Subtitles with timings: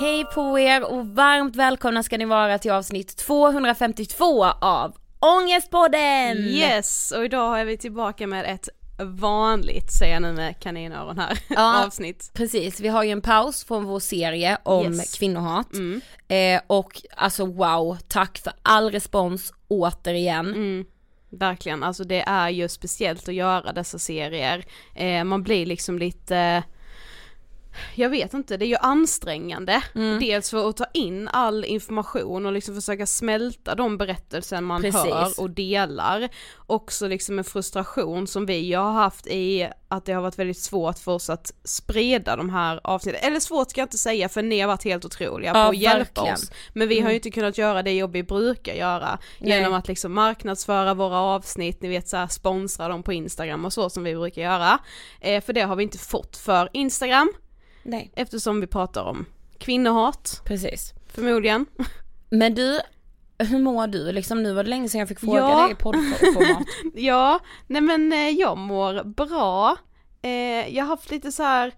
[0.00, 6.36] Hej på er och varmt välkomna ska ni vara till avsnitt 252 av Ångestpodden!
[6.38, 8.68] Yes, och idag är vi tillbaka med ett
[9.02, 11.84] vanligt, säger jag nu med kaninöron här, Ja.
[11.86, 12.30] avsnitt.
[12.34, 15.18] Precis, vi har ju en paus från vår serie om Yes.
[15.18, 15.72] kvinnohat.
[15.74, 16.00] Mm.
[16.28, 20.46] Eh, och alltså wow, tack för all respons återigen.
[20.46, 20.84] Mm.
[21.30, 24.64] Verkligen, alltså det är ju speciellt att göra dessa serier.
[24.96, 26.62] Eh, man blir liksom lite
[27.94, 29.82] jag vet inte, det är ju ansträngande.
[30.20, 35.00] Dels för att ta in all information och liksom försöka smälta de berättelser man Precis.
[35.12, 36.28] hör och delar.
[36.66, 40.98] Också liksom en frustration som vi har haft i att det har varit väldigt svårt
[40.98, 43.20] för oss att sprida de här avsnitten.
[43.24, 45.76] Eller svårt ska jag inte säga för ni har varit helt otroliga Ja, på att
[45.76, 46.26] hjälpa verkligen.
[46.26, 46.34] Mm.
[46.34, 46.50] oss.
[46.72, 49.18] Men vi har ju inte kunnat göra det jobb vi brukar göra.
[49.38, 49.58] Nej.
[49.58, 53.72] Genom att liksom marknadsföra våra avsnitt, ni vet så här, sponsra dem på Instagram och
[53.72, 54.78] så som vi brukar göra.
[55.20, 57.32] Eh, för det har vi inte fått för Instagram,
[57.82, 59.26] Nej, eftersom vi pratar om
[59.58, 60.94] kvinnohat, precis.
[61.14, 61.66] förmodligen.
[62.30, 62.80] Men du,
[63.38, 64.12] hur mår du?
[64.12, 65.62] Liksom nu var det länge sedan jag fick fråga Ja.
[65.62, 66.66] dig i poddformat.
[66.94, 69.76] ja, nej men eh, jag mår bra.
[70.22, 71.72] Eh, jag har haft lite så här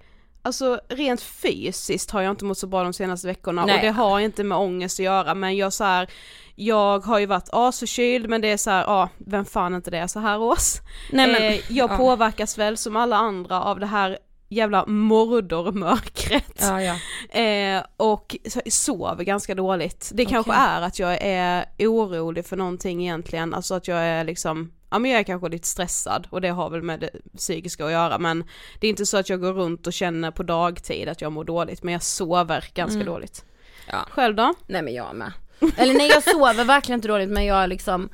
[0.44, 3.74] alltså rent fysiskt har jag inte mått så bra de senaste veckorna Nej.
[3.74, 6.10] och det har inte med ångest att göra men jag så här,
[6.54, 9.98] jag har ju varit asförkyld men det är så här, ja vem fan inte det
[9.98, 10.74] är så här års.
[11.12, 11.96] Nej, men- eh, jag ja.
[11.96, 14.18] påverkas väl som alla andra av det här
[14.52, 16.58] jävla mordormörkret.
[16.60, 16.96] Ja, ja.
[17.40, 18.36] Eh, och
[18.70, 20.10] sover ganska dåligt.
[20.14, 24.72] Det kanske är att jag är orolig för någonting egentligen, alltså att jag är liksom
[24.90, 27.92] Ja men jag är kanske lite stressad och det har väl med det psykiska att
[27.92, 28.44] göra men
[28.80, 31.44] det är inte så att jag går runt och känner på dagtid att jag mår
[31.44, 33.44] dåligt men jag sover ganska dåligt.
[33.88, 34.06] Ja.
[34.10, 34.54] Själv då?
[34.66, 35.32] Nej men jag med.
[35.76, 38.08] Eller nej jag sover verkligen inte dåligt men jag är liksom,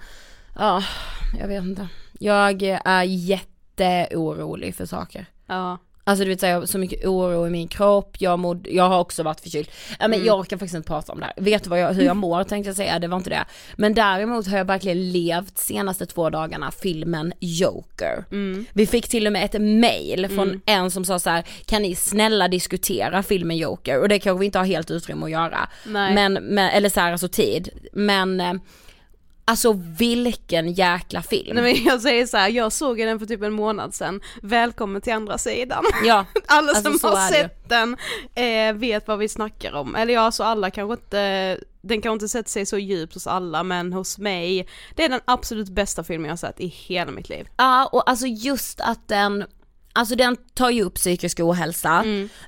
[0.58, 0.82] ja,
[1.40, 1.88] jag vet inte.
[2.18, 5.26] Jag är jätteorolig för saker.
[5.46, 5.78] Ja.
[6.08, 8.66] Alltså du vet så här, jag har så mycket oro i min kropp, jag, mod,
[8.70, 9.70] jag har också varit förkyld.
[10.00, 11.34] Ja men jag orkar faktiskt inte prata om det här.
[11.36, 13.44] Vet du jag, hur jag mår tänkte jag säga, det var inte det.
[13.76, 18.24] Men däremot har jag verkligen levt senaste två dagarna filmen Joker.
[18.72, 21.94] Vi fick till och med ett mail från en som sa så här: kan ni
[21.94, 24.00] snälla diskutera filmen Joker?
[24.00, 25.68] Och det kanske vi inte har helt utrymme att göra.
[25.86, 26.14] Nej.
[26.14, 27.68] Men, men eller så här, alltså tid.
[27.92, 28.54] Men eh,
[29.48, 31.56] Alltså vilken jäkla film.
[31.56, 35.02] Nej men jag säger så här, jag såg den för typ en månad sedan, välkommen
[35.02, 35.84] till andra sidan.
[36.04, 37.96] Ja, Alla alltså som har är det sett den
[38.34, 39.94] eh, vet vad vi snackar om.
[39.94, 43.62] Eller ja, så alla kanske inte, den kanske inte sätter sig så djupt hos alla
[43.62, 47.28] men hos mig, det är den absolut bästa filmen jag har sett i hela mitt
[47.28, 47.48] liv.
[47.56, 49.44] Ja och alltså just att den
[49.92, 52.04] Alltså den tar ju upp psykisk ohälsa,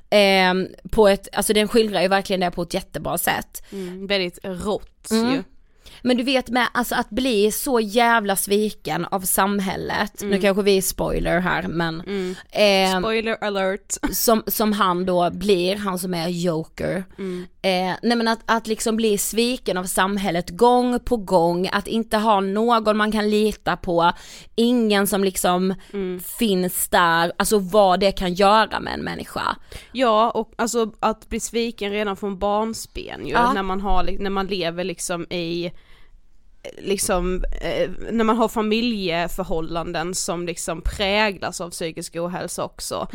[0.09, 0.53] eh,
[0.91, 3.63] på ett, alltså den skildrar ju verkligen det på ett jättebra sätt.
[3.71, 5.33] Mm, väldigt rått Mm.
[5.33, 5.43] ju.
[6.01, 10.77] Men du vet med, alltså att bli så jävla sviken av samhället, nu kanske vi
[10.77, 11.99] är spoiler här men,
[12.51, 13.93] eh, Spoiler alert.
[14.13, 17.03] som, som han då blir, han som är joker.
[17.63, 22.17] Eh, nej men att, att liksom bli sviken av samhället gång på gång, att inte
[22.17, 24.11] ha någon man kan lita på,
[24.55, 25.73] ingen som liksom
[26.37, 29.55] finns där, alltså vad det kan göra med en människa.
[29.91, 33.53] Ja och alltså att bli sviken redan från barnsben ju, Ja.
[33.53, 35.71] när man har, när man lever liksom i
[36.77, 43.07] liksom, eh, när man har familjeförhållanden som liksom präglas av psykisk ohälsa också.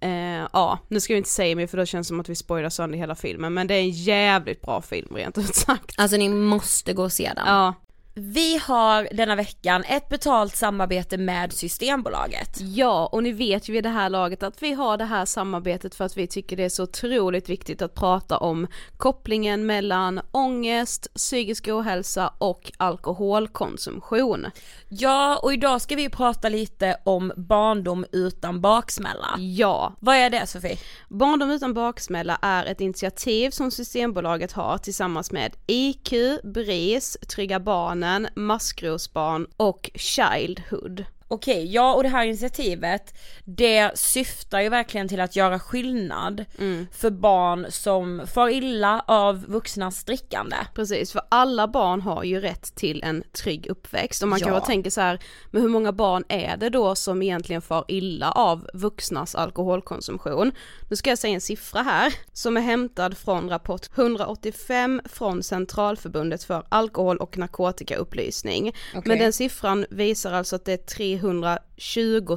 [0.00, 2.34] Eh, ja, nu ska vi inte säga mer för då känns det som att vi
[2.34, 5.94] spoilar sönder hela filmen men det är en jävligt bra film rent ut sagt.
[5.96, 7.44] Alltså ni måste gå och se den.
[7.46, 7.74] Ja,
[8.20, 12.60] Vi har denna veckan ett betalt samarbete med Systembolaget.
[12.60, 15.94] Ja, och ni vet ju vid det här laget att vi har det här samarbetet
[15.94, 18.66] för att vi tycker det är så otroligt viktigt att prata om
[18.96, 24.46] kopplingen mellan ångest, psykisk ohälsa och alkoholkonsumtion.
[24.88, 29.34] Ja, och idag ska vi prata lite om barndom utan baksmälla.
[29.38, 30.78] Ja, Vad är det Sofie?
[31.08, 36.12] Barndom utan baksmälla är ett initiativ som Systembolaget har tillsammans med IQ,
[36.44, 41.04] BRIS, Trygga Barnen, Maskrosbarn och Childhood.
[41.30, 43.14] Okej, ja och det här initiativet
[43.44, 46.44] det syftar ju verkligen till att göra skillnad
[46.92, 50.56] för barn som far illa av vuxnas drickande.
[50.74, 54.44] Precis, för alla barn har ju rätt till en trygg uppväxt och man Ja.
[54.44, 55.18] kan väl tänka så här,
[55.50, 60.52] men hur många barn är det då som egentligen far illa av vuxnas alkoholkonsumtion?
[60.90, 66.44] Nu ska jag säga en siffra här som är hämtad från rapport 185 från Centralförbundet
[66.44, 68.72] för alkohol och narkotikaupplysning.
[69.04, 70.76] Men den siffran visar alltså att det är
[71.20, 72.36] 320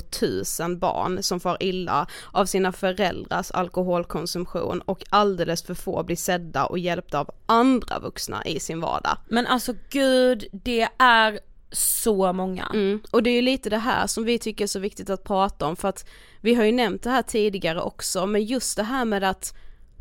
[0.60, 6.66] 000 barn som far illa av sina föräldrars alkoholkonsumtion och alldeles för få blir sedda
[6.66, 9.18] och hjälpta av andra vuxna i sin vardag.
[9.28, 11.40] Men alltså gud, det är
[11.72, 12.72] så många.
[12.74, 13.00] Mm.
[13.12, 15.66] Och det är ju lite det här som vi tycker är så viktigt att prata
[15.66, 16.06] om för att
[16.42, 19.54] vi har ju nämnt det här tidigare också men just det här med att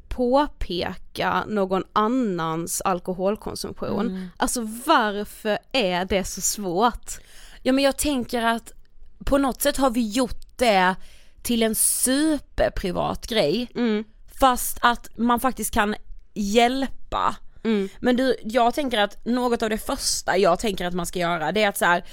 [0.09, 4.28] påpeka någon annans alkoholkonsumtion.
[4.37, 7.11] Alltså varför är det så svårt?
[7.62, 8.73] Ja men jag tänker att
[9.25, 10.95] på något sätt har vi gjort det
[11.43, 13.69] till en superprivat grej.
[14.41, 15.95] Fast att man faktiskt kan
[16.35, 17.37] hjälpa.
[17.99, 21.53] Men du, jag tänker att något av det första jag tänker att man ska göra
[21.53, 22.05] det är att så här,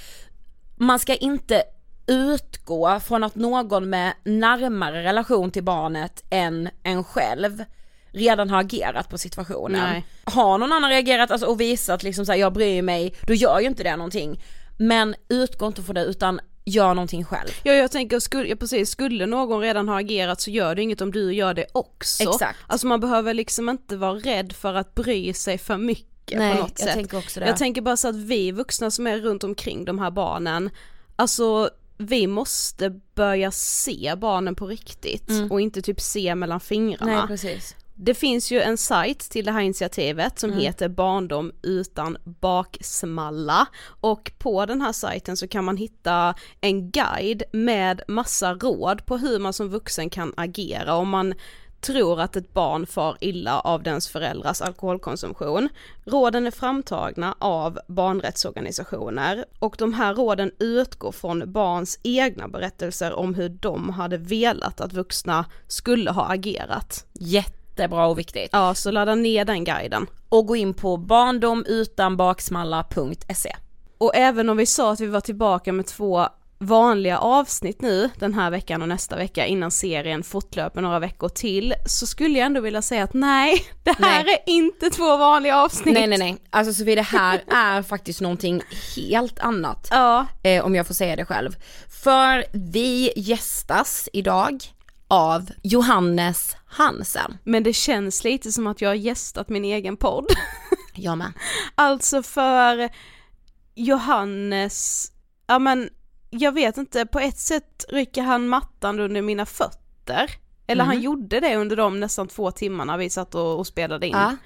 [0.76, 1.62] man ska inte
[2.06, 7.64] utgå från att någon med närmare relation till barnet än en själv
[8.10, 9.90] redan har agerat på situationen.
[9.90, 10.06] Nej.
[10.24, 13.60] Har någon annan reagerat alltså, och visat liksom så här, jag bryr mig, då gör
[13.60, 14.42] ju inte det någonting.
[14.78, 17.48] Men utgå inte från det utan gör någonting själv.
[17.62, 21.00] Ja jag tänker, skulle, ja, precis, skulle någon redan ha agerat så gör det inget
[21.00, 22.22] om du gör det också.
[22.22, 22.58] Exakt.
[22.66, 26.60] Alltså man behöver liksom inte vara rädd för att bry sig för mycket Nej, på
[26.60, 26.94] något jag sätt.
[26.94, 27.46] tänker också det.
[27.46, 30.70] Jag tänker bara så att vi vuxna som är runt omkring de här barnen,
[31.16, 37.12] alltså vi måste börja se barnen på riktigt och inte typ se mellan fingrarna.
[37.12, 37.18] Mm.
[37.18, 37.74] Nej precis.
[38.00, 43.66] Det finns ju en sajt till det här initiativet som heter Barndom utan baksmalla
[44.00, 49.16] och på den här sajten så kan man hitta en guide med massa råd på
[49.16, 51.34] hur man som vuxen kan agera om man
[51.80, 55.68] tror att ett barn far illa av dens föräldrars alkoholkonsumtion.
[56.04, 63.34] Råden är framtagna av barnrättsorganisationer och de här råden utgår från barns egna berättelser om
[63.34, 67.06] hur de hade velat att vuxna skulle ha agerat.
[67.78, 68.50] Jättebra och viktigt.
[68.52, 70.06] Ja, så ladda ner den guiden.
[70.28, 73.56] Och gå in på barndomutanbaksmalla.se.
[73.98, 78.34] Och även om vi sa att vi var tillbaka med två vanliga avsnitt nu den
[78.34, 82.60] här veckan och nästa vecka innan serien fortlöper några veckor till så skulle jag ändå
[82.60, 84.42] vilja säga att nej, det här Nej.
[84.46, 85.94] är inte två vanliga avsnitt.
[85.94, 88.62] Nej nej nej, alltså Sofie det här är faktiskt någonting
[88.96, 89.88] helt annat.
[89.90, 91.56] Ja, Eh, om jag får säga det själv.
[92.02, 94.64] För vi gästas idag
[95.08, 97.38] av Johannes Hansen.
[97.44, 100.26] men det känns lite som att jag har gästat min egen podd.
[100.94, 101.32] Jag med.
[101.74, 102.90] Alltså för
[103.74, 105.06] Johannes,
[105.46, 105.88] ja men
[106.30, 110.30] jag vet inte, på ett sätt rycker han mattan under mina fötter.
[110.66, 114.16] Eller han gjorde det under de nästan två timmarna vi satt och, och spelade in.
[114.16, 114.36] Ja.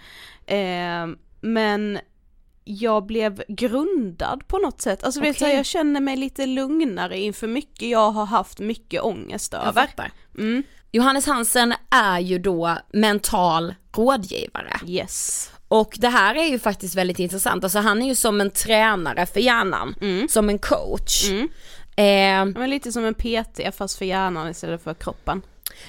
[0.55, 1.07] Eh,
[1.41, 1.99] men
[2.65, 7.47] jag blev grundad på något sätt, alltså vet du, jag känner mig lite lugnare inför
[7.47, 9.87] mycket jag har haft mycket ångest Jag över.
[9.87, 10.13] fattar.
[10.39, 10.63] Mm.
[10.93, 14.77] Johannes Hansen är ju då mental rådgivare.
[14.87, 15.51] Yes.
[15.69, 19.27] Och det här är ju faktiskt väldigt intressant, alltså han är ju som en tränare
[19.27, 19.95] för hjärnan,
[20.29, 21.31] som en coach.
[21.97, 25.43] Eh, Men lite som en PT fast för hjärnan istället för kroppen.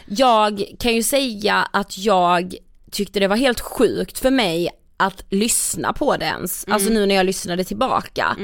[0.05, 2.55] jag kan ju säga att jag
[2.91, 7.15] tyckte det var helt sjukt för mig att lyssna på det ens, alltså nu när
[7.15, 8.37] jag lyssnade tillbaka.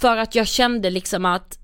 [0.00, 1.58] För att jag kände liksom att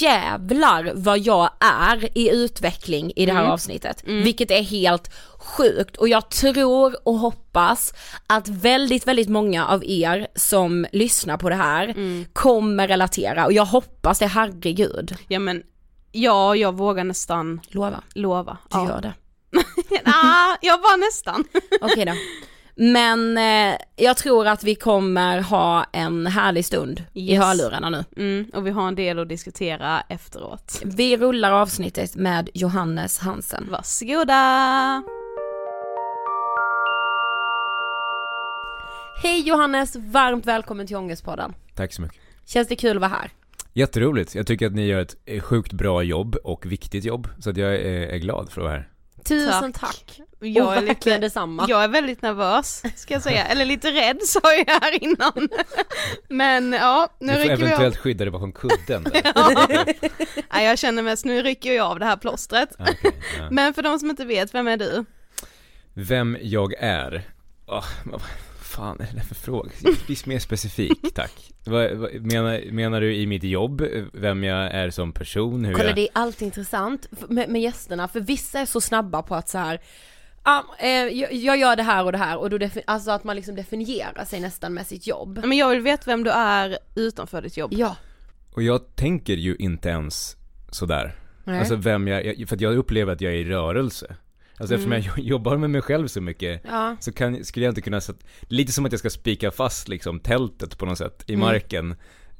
[0.00, 4.02] jävlar vad jag är i utveckling i det här avsnittet.
[4.06, 7.94] Vilket är helt sjukt och jag tror och hoppas
[8.26, 11.94] att väldigt, väldigt många av er som lyssnar på det här
[12.32, 15.16] kommer relatera och jag hoppas det, herregud.
[15.28, 15.62] Ja men,
[16.12, 18.58] ja jag vågar nästan Lova, lova.
[18.70, 18.88] du ja.
[18.88, 19.14] gör det.
[20.04, 21.44] ah, jag var nästan.
[21.80, 22.12] Okej då.
[22.78, 27.44] Men eh, jag tror att vi kommer ha en härlig stund i Yes.
[27.44, 28.04] hörlurarna nu.
[28.16, 30.82] Mm, och vi har en del att diskutera efteråt.
[30.84, 33.68] Vi rullar avsnittet med Johannes Hansen.
[33.70, 35.02] Varsågoda!
[39.22, 41.54] Hej Johannes, varmt välkommen till Ångestpodden.
[41.74, 42.18] Tack så mycket.
[42.46, 43.30] Känns det kul att vara här?
[43.72, 44.34] Jätteroligt.
[44.34, 47.28] Jag tycker att ni gör ett sjukt bra jobb och viktigt jobb.
[47.38, 48.88] Så att jag är, är glad för att vara här.
[49.28, 49.80] Tusen Tack.
[49.82, 50.20] tack.
[50.40, 51.66] Jag och är, verkligen lite, detsamma.
[51.68, 53.44] jag är väldigt nervös, ska jag säga.
[53.44, 55.48] Eller lite rädd sa jag här innan.
[56.28, 57.68] Men ja, nu Du får rycker vi av.
[57.68, 59.02] eventuellt skydda dig bakom kudden.
[59.02, 59.94] där.
[60.50, 62.68] Ja, jag känner mest, nu rycker jag av det här plåstret.
[62.78, 63.48] Ja, okej, ja.
[63.50, 65.04] Men för de som inte vet, vem är du?
[65.94, 67.22] Vem jag är?
[67.66, 67.84] Vad
[68.66, 69.70] fan är det där för fråga?
[70.06, 71.52] Bli mer specifik, tack.
[71.64, 75.64] Vad, vad, menar, menar du i mitt jobb, vem jag är som person?
[75.64, 75.96] Hur Kolla jag...
[75.96, 79.58] det är alltid intressant med, med gästerna för vissa är så snabba på att så
[79.58, 79.80] här.
[80.44, 83.36] Ja, eh, jag, jag gör det här och det här och då alltså att man
[83.36, 85.40] liksom definierar sig nästan med sitt jobb.
[85.44, 87.72] Men jag vill veta vem du är utanför ditt jobb.
[87.74, 87.96] Ja.
[88.50, 90.36] Och jag tänker ju inte ens
[90.70, 91.14] sådär.
[91.44, 91.58] Nej.
[91.58, 94.16] Alltså vem jag, jag, för att jag upplever att jag är i rörelse.
[94.58, 95.04] Alltså eftersom Mm.
[95.06, 96.96] jag jobbar med mig själv så mycket Ja.
[97.00, 100.20] så kan, skulle jag inte kunna sätta, lite som att jag ska spika fast liksom
[100.20, 101.46] tältet på något sätt i Mm.
[101.46, 101.90] marken.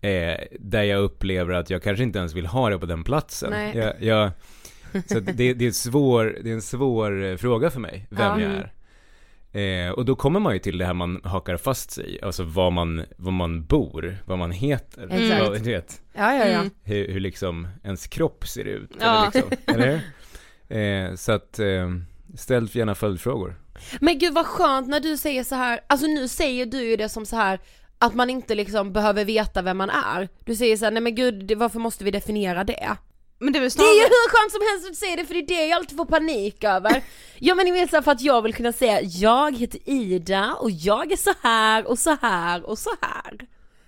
[0.00, 3.50] Eh, där jag upplever att jag kanske inte ens vill ha det på den platsen.
[3.50, 3.76] Nej.
[3.76, 4.30] Jag, jag,
[5.06, 8.40] så det, det, är svår, det är en svår eh, fråga för mig, vem Ja.
[8.40, 8.72] jag är.
[9.52, 12.70] Eh, och då kommer man ju till det här man hakar fast sig alltså var
[12.70, 15.40] man, var man bor, vad man heter, Exakt.
[15.48, 16.58] vad, du vet, Ja, ja, ja.
[16.58, 16.70] Mm.
[16.82, 18.90] hur, hur liksom ens kropp ser ut.
[19.00, 19.30] Ja.
[19.34, 20.00] Eller, liksom, eller?
[20.68, 21.90] Eh, Så att, eh,
[22.36, 23.54] ställ gärna följdfrågor.
[24.00, 27.08] Men gud vad skönt när du säger så här, alltså nu säger du ju det
[27.08, 27.60] som så här
[27.98, 30.28] att man inte liksom behöver veta vem man är.
[30.44, 32.96] Du säger så här, nej men gud varför måste vi definiera det?
[33.38, 33.90] Men det är väl Det snarare...
[33.90, 35.76] är ju hur skönt som helst att du säger det för det är det jag
[35.76, 37.02] alltid får panik över.
[37.38, 40.54] Ja men ni vet så här, för att jag vill kunna säga jag heter Ida
[40.60, 43.46] och jag är så här och så här och så här.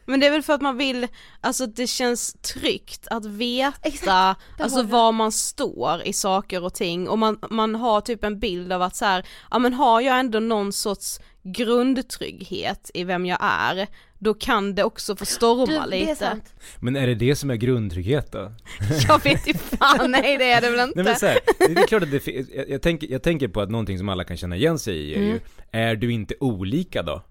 [0.09, 1.07] Men det är väl för att man vill,
[1.41, 7.09] alltså det känns tryggt att veta Exakt, alltså var man står i saker och ting
[7.09, 10.19] och man, man har typ en bild av att så här, ja men har jag
[10.19, 13.87] ändå någon sorts grundtrygghet i vem jag är,
[14.19, 16.41] då kan det också få storma Du, lite.
[16.81, 18.53] Men är det det som är grundtrygghet då?
[19.09, 21.03] Jag vet ju fan, nej det är det väl inte.
[21.03, 23.61] Nej men så här, det är klart att det jag, jag, tänker, jag tänker på
[23.61, 27.03] att någonting som alla kan känna igen sig i är ju, är du inte olika
[27.03, 27.23] då?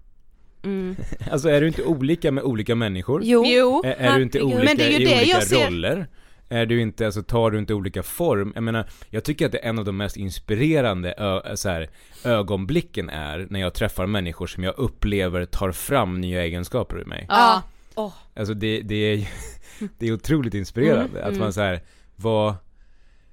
[0.62, 0.96] Mm.
[1.30, 3.20] Alltså är du inte olika med olika människor?
[3.24, 3.44] Jo.
[3.46, 5.66] Jo, Är, är du inte olika Men det är ju i det olika jag ser-
[5.66, 6.06] roller?
[6.50, 8.52] Är du inte, alltså tar du inte olika form?
[8.54, 11.88] Jag menar, jag tycker att det är en av de mest inspirerande ö, så här,
[12.24, 17.26] ögonblicken är när jag träffar människor som jag upplever tar fram nya egenskaper i mig.
[17.28, 17.62] ja.
[17.94, 18.12] Åh.
[18.36, 19.28] Alltså det, det är
[19.98, 21.80] det är otroligt inspirerande Mm, att man så här,
[22.16, 22.54] vad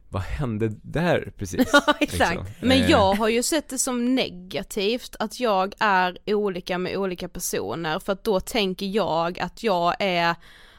[0.09, 1.69] vad hände där precis?
[1.73, 2.31] Ja, exakt.
[2.35, 2.45] Liksom.
[2.67, 7.99] Men jag har ju sett det som negativt att jag är olika med olika personer
[7.99, 10.35] för att då tänker jag att jag är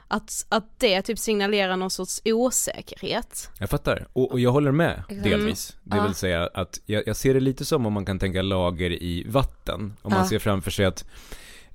[0.08, 3.50] att, att det typ signalerar någon sorts osäkerhet.
[3.60, 5.76] Jag fattar, och, och jag håller med delvis.
[5.82, 8.90] Det vill säga att jag, jag ser det lite som om man kan tänka lager
[8.90, 9.96] i vatten.
[10.02, 10.28] Om man Ja.
[10.28, 11.04] ser framför sig att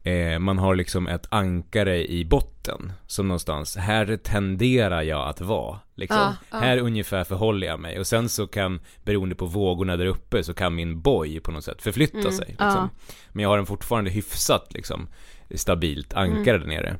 [0.04, 5.80] eh, man har liksom ett ankare i botten som någonstans, här tenderar jag att vara.
[5.96, 6.18] Liksom.
[6.20, 6.58] Ja, ja.
[6.58, 10.54] Här ungefär förhåller jag mig och sen så kan, beroende på vågorna där uppe, så
[10.54, 12.48] kan min boj på något sätt förflytta Mm, sig.
[12.48, 12.90] Liksom.
[13.32, 15.08] Men jag har en fortfarande hyfsat liksom,
[15.56, 16.38] stabilt Mm.
[16.38, 16.96] ankare där nere.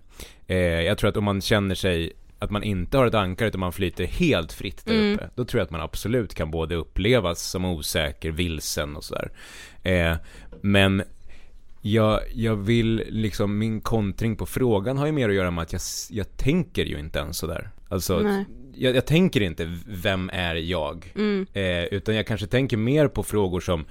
[0.48, 3.60] Eh, jag tror att om man känner sig att man inte har ett ankare utan
[3.60, 5.14] man flyter helt fritt där Mm.
[5.16, 9.32] uppe, då tror jag att man absolut kan både upplevas som osäker, vilsen och sådär.
[9.84, 10.16] Eh,
[10.62, 11.04] men
[11.82, 15.74] jag, jag vill liksom, min kontring på frågan har ju mer att göra med att
[15.74, 17.70] jag, jag tänker ju inte ens sådär.
[17.90, 21.14] Alltså, jag, jag tänker inte, vem är jag?
[21.16, 21.48] Mm.
[21.54, 23.86] Eh, utan jag kanske tänker mer på frågor som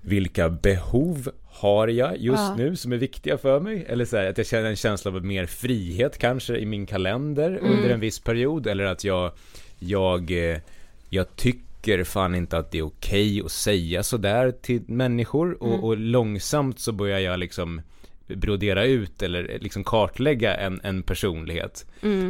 [0.00, 2.54] vilka behov har jag just Ja.
[2.56, 3.84] nu som är viktiga för mig?
[3.88, 7.58] Eller så här, att jag känner en känsla av mer frihet kanske i min kalender
[7.62, 8.66] under en viss period.
[8.66, 9.32] Eller att jag,
[9.78, 10.58] jag, eh,
[11.08, 11.71] jag tycker
[12.04, 15.62] fan inte att det är okej att säga sådär till människor.
[15.62, 17.80] Och, och långsamt så börjar jag liksom
[18.26, 21.86] brodera ut eller liksom kartlägga en, en personlighet.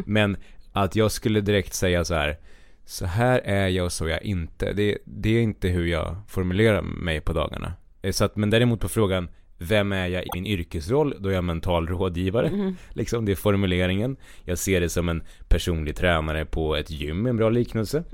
[0.06, 0.36] Men
[0.72, 2.36] att jag skulle direkt säga så här
[2.84, 4.72] så här är jag och så är jag inte.
[4.72, 7.72] Det, det är inte hur jag formulerar mig på dagarna.
[8.02, 9.28] Eh, Så att, men däremot på frågan,
[9.62, 11.14] vem är jag i min yrkesroll?
[11.18, 12.74] Då är jag mental rådgivare.
[12.90, 14.16] Liksom, det är formuleringen.
[14.44, 18.04] Jag ser det som en personlig tränare på ett gym, en bra liknelse.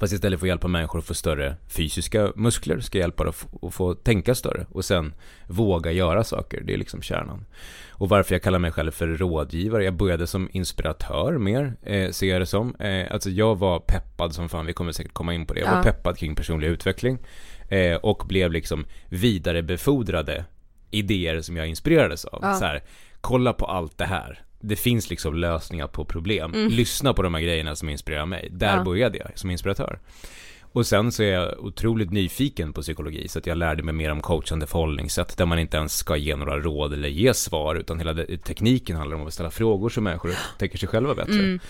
[0.00, 3.30] Fast istället för att hjälpa människor att få större fysiska muskler ska jag hjälpa dem
[3.30, 5.14] att få, att få tänka större och sen
[5.46, 6.60] våga göra saker.
[6.64, 7.44] Det är liksom kärnan.
[7.90, 12.26] Och varför jag kallar mig själv för rådgivare, jag började som inspiratör mer, eh, ser
[12.28, 12.74] jag det som.
[12.74, 15.60] Eh, alltså jag var peppad som fan, vi kommer säkert komma in på det.
[15.60, 15.82] Jag var Ja.
[15.82, 17.18] peppad kring personlig utveckling
[17.68, 20.44] eh, och blev liksom vidarebefordrade
[20.90, 22.38] idéer som jag inspirerades av.
[22.42, 22.54] Ja.
[22.54, 22.82] Så här,
[23.20, 24.38] kolla på allt det här.
[24.60, 26.52] Det finns liksom lösningar på problem.
[26.54, 28.48] Lyssna på de här grejerna som inspirerar mig.
[28.52, 28.78] Där Mm.
[28.78, 28.84] Ja.
[28.84, 29.98] började jag som inspiratör.
[30.72, 34.10] Och sen så är jag otroligt nyfiken på psykologi så att jag lärde mig mer
[34.12, 37.98] om coachande förhållningssätt där man inte ens ska ge några råd eller ge svar utan
[37.98, 41.52] hela tekniken handlar om att ställa frågor så människor tänker sig själva bättre.
[41.54, 41.60] Eh,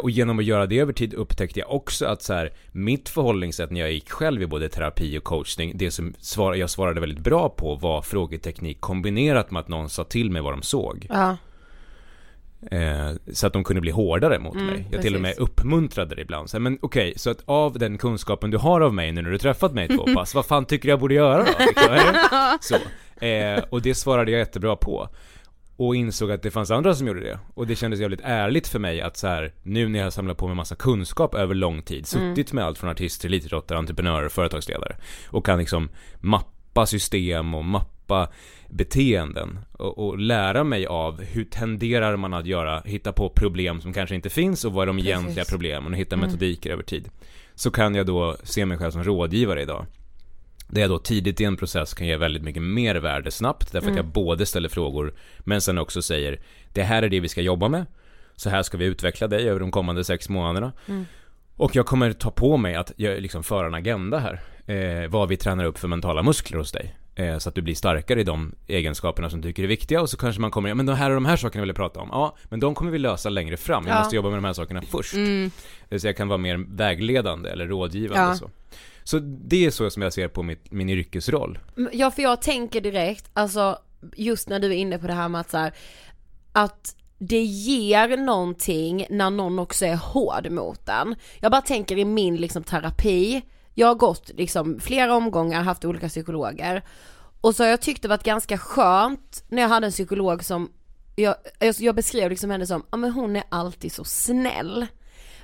[0.00, 3.70] och genom att göra det över tid upptäckte jag också att så här, mitt förhållningssätt
[3.70, 6.14] när jag gick själv i både terapi och coachning, det som
[6.56, 10.52] jag svarade väldigt bra på var frågeteknik kombinerat med att någon sa till mig vad
[10.52, 11.06] de såg.
[11.08, 11.36] Ja.
[12.70, 14.86] Eh, så att de kunde bli hårdare mot mig.
[14.90, 15.42] Jag till och med precis.
[15.42, 16.50] uppmuntrade det ibland.
[16.50, 19.30] Så, här, men okej, så att av den kunskapen du har av mig nu när
[19.30, 21.52] du träffat mig två pass, vad fan tycker du jag borde göra då?
[21.58, 21.98] Liksom,
[22.60, 22.76] så.
[23.26, 25.08] Eh, och det svarade jag jättebra på.
[25.76, 27.38] Och insåg att det fanns andra som gjorde det.
[27.54, 30.36] Och det kändes jävligt ärligt för mig att så här, nu när jag har samlat
[30.36, 34.96] på mig massa kunskap över lång tid, suttit med allt från artister, elitidrottare, entreprenörer, företagsledare
[35.28, 35.88] och kan liksom
[36.20, 38.28] mappa system och mappa
[38.68, 43.92] beteenden och, och lära mig av hur tenderar man att göra, hitta på problem som
[43.92, 47.08] kanske inte finns och vad är de egentliga problemen och hitta metodiker över tid.
[47.54, 49.86] Så kan jag då se mig själv som rådgivare idag.
[50.72, 53.90] Där jag då tidigt i en process kan ge väldigt mycket mer värde snabbt därför
[53.90, 56.40] att jag både ställer frågor men sen också säger
[56.72, 57.86] det här är det vi ska jobba med.
[58.36, 60.72] Så här ska vi utveckla dig över de kommande sex månaderna.
[61.56, 64.40] Och jag kommer ta på mig att jag liksom föra en agenda här.
[64.66, 66.94] Eh, vad vi tränar upp för mentala muskler hos dig.
[67.14, 70.10] Eh, så att du blir starkare i de egenskaperna som du tycker är viktiga och
[70.10, 72.00] så kanske man kommer, ja men de här och de här sakerna vill jag prata
[72.00, 72.08] om.
[72.12, 73.86] Ja, men de kommer vi lösa längre fram.
[73.86, 73.98] Jag Ja.
[73.98, 75.14] måste jobba med de här sakerna först.
[75.90, 78.34] Eh, Så jag kan vara mer vägledande eller rådgivande Ja.
[78.34, 78.50] så.
[79.04, 81.58] Så det är så som jag ser på mitt, min yrkesroll.
[81.76, 83.78] Mm, ja för jag tänker direkt, alltså
[84.16, 85.72] just när du är inne på det här med att så här,
[86.52, 91.14] att det ger någonting när någon också är hård mot den.
[91.40, 93.42] Jag bara tänker i min liksom terapi,
[93.74, 96.82] jag har gått liksom flera omgångar, haft olika psykologer
[97.40, 100.70] och så har jag tyckt det varit ganska skönt när jag hade en psykolog som,
[101.16, 104.86] jag, jag- jag beskrev liksom henne som, ja men hon är alltid så snäll.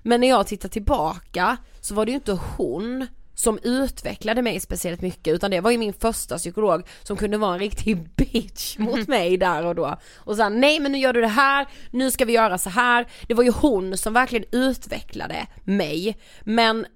[0.02, 3.06] Men när jag tittar tillbaka så var det ju inte hon
[3.38, 7.52] som utvecklade mig speciellt mycket utan det var ju min första psykolog som kunde vara
[7.52, 9.96] en riktig bitch mot mig där och då.
[10.16, 13.06] Och sa nej men nu gör du det här, nu ska vi göra så här.
[13.26, 16.16] Det var ju hon som verkligen utvecklade mig.
[16.44, 16.86] Men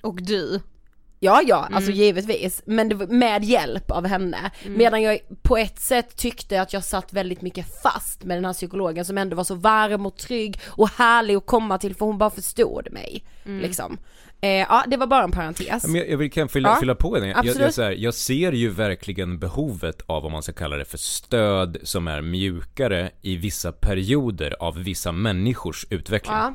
[0.00, 0.60] Och du.
[1.24, 2.62] Ja, ja, alltså givetvis.
[2.66, 4.50] Men det var med hjälp av henne.
[4.66, 8.52] Medan jag på ett sätt tyckte att jag satt väldigt mycket fast med den här
[8.52, 12.18] psykologen som ändå var så varm och trygg och härlig att komma till för hon
[12.18, 13.24] bara förstod mig.
[13.44, 13.98] Liksom.
[14.40, 15.66] Eh, ja, det var bara en parentes.
[15.68, 17.28] Ja, Men jag, jag vill kan fylla, Ja, fylla på den.
[17.28, 17.76] Jag, jag, absolut.
[17.76, 21.76] jag, här, jag ser ju verkligen behovet av, om man ska kalla det för stöd,
[21.82, 26.36] som är mjukare i vissa perioder av vissa människors utveckling.
[26.36, 26.54] Ja,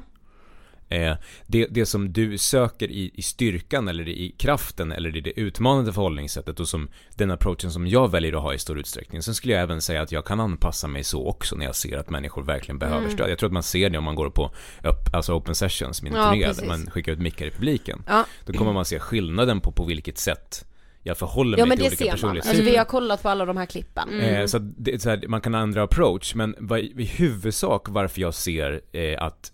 [0.90, 1.14] Eh,
[1.48, 5.94] det, det som du söker i, i styrkan eller i kraften eller i det utmanande
[5.94, 9.22] förhållningssättet och som den approachen som jag väljer att ha i stor utsträckning.
[9.22, 11.98] Sen skulle jag även säga att jag kan anpassa mig så också när jag ser
[11.98, 13.12] att människor verkligen behöver Mm.
[13.12, 13.30] stöd.
[13.30, 14.52] Jag tror att man ser det om man går på
[14.84, 18.04] upp, alltså open sessions, min Ja, turné, där man skickar ut mickar i publiken.
[18.08, 18.26] Ja.
[18.46, 20.66] Då kommer man se skillnaden på på vilket sätt
[21.04, 22.58] jag förhåller Ja mig men till det olika ser personlighetstyper.
[22.60, 24.20] Alltså, vi har kollat på alla de här klippen.
[24.20, 27.90] Eh, så att det, är så här, man kan ändra approach, men vad, i huvudsak
[27.90, 29.52] varför jag ser eh, att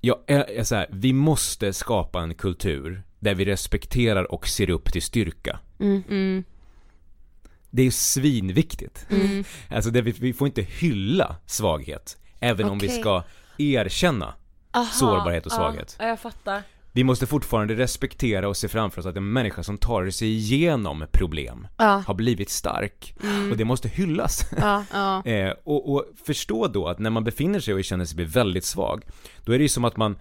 [0.00, 4.70] jag är, är så här, vi måste skapa en kultur där vi respekterar och ser
[4.70, 5.58] upp till styrka.
[5.80, 6.44] Mm.
[7.70, 9.06] Det är svinviktigt.
[9.10, 9.44] Mm.
[9.68, 13.22] Alltså det, vi, vi får inte hylla svaghet, även om vi ska
[13.58, 14.34] erkänna
[14.72, 15.96] Aha, sårbarhet och svaghet.
[15.98, 16.62] Ja, jag fattar.
[16.92, 21.04] Vi måste fortfarande respektera och se framför oss att en människa som tar sig igenom
[21.12, 22.02] problem Ja.
[22.06, 23.14] har blivit stark.
[23.50, 24.46] Och det måste hyllas.
[24.60, 24.84] Ja.
[24.92, 25.26] Ja.
[25.26, 29.04] Eh, och, och förstå då att när man befinner sig och känner sig väldigt svag,
[29.44, 30.18] då är det ju som att man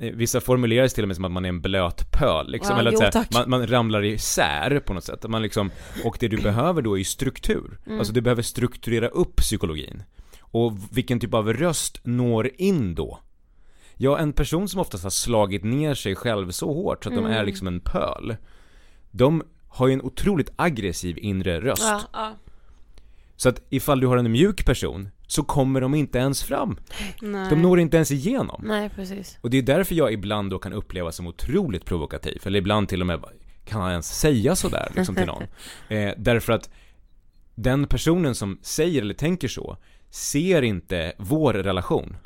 [0.00, 2.78] eh, Vissa formulerar det till och med som att man är en blöt pöl liksom,
[2.78, 5.28] eller att jo, här, man, man ramlar isär på något sätt.
[5.28, 5.70] Man liksom,
[6.04, 7.78] och det du behöver då är ju struktur.
[7.86, 7.98] Mm.
[7.98, 10.02] Alltså du behöver strukturera upp psykologin.
[10.40, 13.18] Och vilken typ av röst når in då?
[14.02, 17.24] Ja, en person som oftast har slagit ner sig själv så hårt så att de
[17.24, 17.36] Mm.
[17.38, 18.36] är liksom en pöl.
[19.10, 21.82] De har ju en otroligt aggressiv inre röst.
[21.82, 22.34] Ja, ja.
[23.36, 26.78] Så att ifall du har en mjuk person så kommer de inte ens fram.
[27.22, 27.50] Nej.
[27.50, 28.62] De når inte ens igenom.
[28.66, 29.38] Nej precis.
[29.40, 33.00] Och det är därför jag ibland då kan uppleva som otroligt provokativ, eller ibland till
[33.00, 33.24] och med
[33.64, 35.42] kan han ens säga sådär liksom till någon?
[35.88, 36.70] Eh, därför att
[37.54, 39.76] den personen som säger eller tänker så
[40.10, 42.16] ser inte vår relation.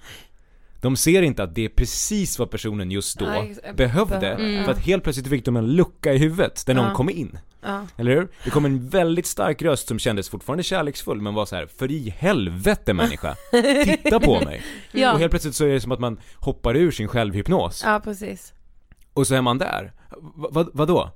[0.85, 4.73] De ser inte att det är precis vad personen just då Nej, behövde, behöver, för
[4.73, 6.95] att helt plötsligt fick de en lucka i huvudet där någon Ja.
[6.95, 7.39] kom in.
[7.63, 7.87] Ja.
[7.97, 8.29] Eller hur?
[8.45, 11.91] Det kom en väldigt stark röst som kändes fortfarande kärleksfull men var så här: för
[11.91, 13.37] i helvete människa,
[13.85, 14.63] titta på mig.
[14.93, 15.13] Ja.
[15.13, 17.83] Och helt plötsligt så är det som att man hoppar ur sin självhypnos.
[17.85, 18.53] Ja precis.
[19.15, 19.93] Och så är man där.
[20.35, 21.11] Va, vad, vadå?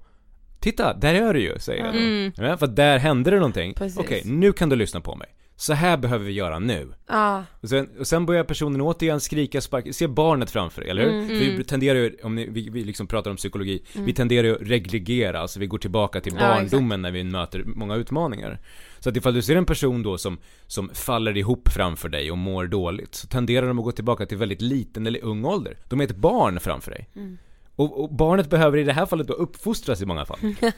[0.60, 1.98] Titta, där är du ju, säger jag då.
[2.00, 2.32] Mm.
[2.36, 3.74] Ja, för där hände det någonting.
[3.74, 3.98] Precis.
[3.98, 5.28] Okej, nu kan du lyssna på mig.
[5.60, 6.88] Så här behöver vi göra nu.
[7.06, 7.44] Ja.
[7.60, 11.10] Och sen, och sen börjar personen återigen skrika, sparka, se barnet framför eller hur?
[11.10, 11.56] Mm.
[11.56, 14.62] Vi tenderar ju, om ni, vi, vi liksom pratar om psykologi, vi tenderar ju att
[14.62, 18.60] regregera, alltså vi går tillbaka till Ja, barndomen när vi möter många utmaningar.
[18.98, 22.38] Så att ifall du ser en person då som, som faller ihop framför dig och
[22.38, 25.78] mår dåligt, så tenderar de att gå tillbaka till väldigt liten eller ung ålder.
[25.88, 27.08] De är ett barn framför dig.
[27.16, 27.38] Mm.
[27.78, 30.38] Och, och barnet behöver i det här fallet då uppfostras i många fall.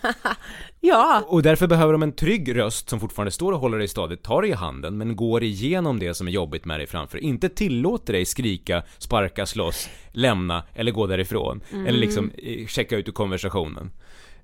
[0.80, 1.24] Ja.
[1.26, 4.42] Och därför behöver de en trygg röst som fortfarande står och håller dig stadigt, tar
[4.42, 7.18] dig i handen, men går igenom det som är jobbigt med dig framför.
[7.18, 11.60] Inte tillåter dig skrika, sparka, slåss, lämna eller gå därifrån.
[11.70, 13.90] Eller liksom eh, checka ut ur konversationen.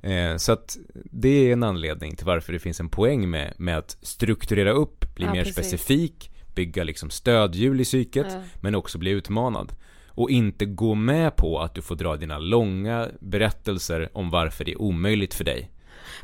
[0.02, 3.78] Eh, så att det är en anledning till varför det finns en poäng med, med
[3.78, 5.54] att strukturera upp, bli Ja, mer precis.
[5.54, 8.40] specifik, bygga liksom stödhjul i psyket, Ja.
[8.60, 9.72] men också bli utmanad.
[10.16, 14.72] Och inte gå med på att du får dra dina långa berättelser om varför det
[14.72, 15.70] är omöjligt för dig.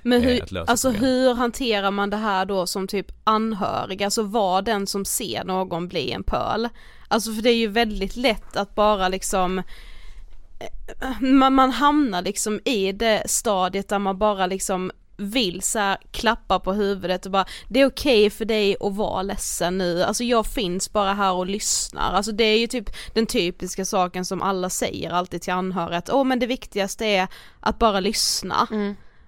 [0.03, 1.11] Men eh, hur, alltså problem.
[1.11, 5.89] hur hanterar man det här då som typ anhörig, alltså var den som ser någon
[5.89, 6.69] bli en pöl?
[7.09, 12.61] Alltså för det är ju väldigt lätt att bara liksom eh, man, man hamnar liksom
[12.65, 17.45] i det stadiet där man bara liksom vill så här klappa på huvudet och bara
[17.69, 21.47] det är okej för dig att vara ledsen nu, alltså jag finns bara här och
[21.47, 25.99] lyssnar, alltså det är ju typ den typiska saken som alla säger alltid till anhöriga
[25.99, 27.29] att åh men det viktigaste är
[27.61, 28.67] att bara lyssna.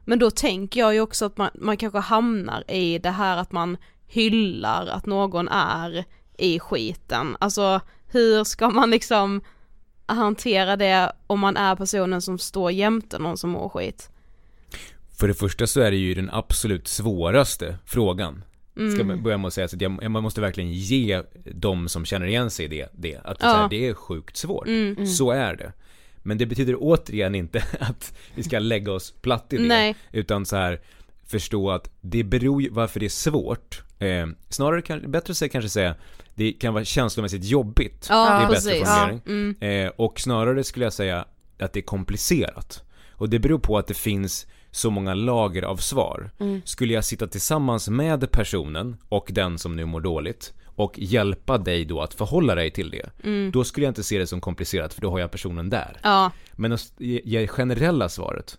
[0.05, 3.53] Men då tänker jag ju också att man, man kanske hamnar i det här att
[3.53, 3.77] man
[4.07, 6.05] hyllar att någon är
[6.39, 9.41] i skiten, alltså hur ska man liksom
[10.07, 14.11] hantera det om man är personen som står jämte någon som mår skit?
[15.19, 18.45] För det första så är det ju den absolut svåraste frågan.
[18.73, 19.07] Ska Mm.
[19.07, 21.23] man börja med att säga så att jag, man måste verkligen ge
[21.55, 23.17] de som känner igen sig i det, det.
[23.25, 23.51] Att Ja.
[23.51, 24.67] så här, det är sjukt svårt.
[24.67, 25.07] Mm.
[25.07, 25.73] Så är det.
[26.23, 29.63] Men det betyder återigen inte att vi ska lägga oss platt i det.
[29.63, 29.95] Nej.
[30.13, 30.81] Utan så här
[31.27, 33.83] förstå att det beror ju, varför det är svårt.
[33.99, 35.95] Eh, snarare kan, bättre att säga, kanske säga,
[36.35, 38.07] det kan vara känslomässigt jobbigt.
[38.11, 38.65] Ja, det är precis.
[38.65, 39.21] bättre formulering.
[39.25, 39.87] Ja, mm.
[39.87, 41.25] Eh, och snarare skulle jag säga
[41.59, 42.83] att det är komplicerat.
[43.13, 46.31] Och det beror på att det finns så många lager av svar.
[46.65, 51.85] Skulle jag sitta tillsammans med personen och den som nu mår dåligt och hjälpa dig
[51.85, 53.11] då att förhålla dig till det,
[53.53, 56.01] då skulle jag inte se det som komplicerat för då har jag personen där.
[56.03, 58.59] Ja, Men att ge ge generella svaret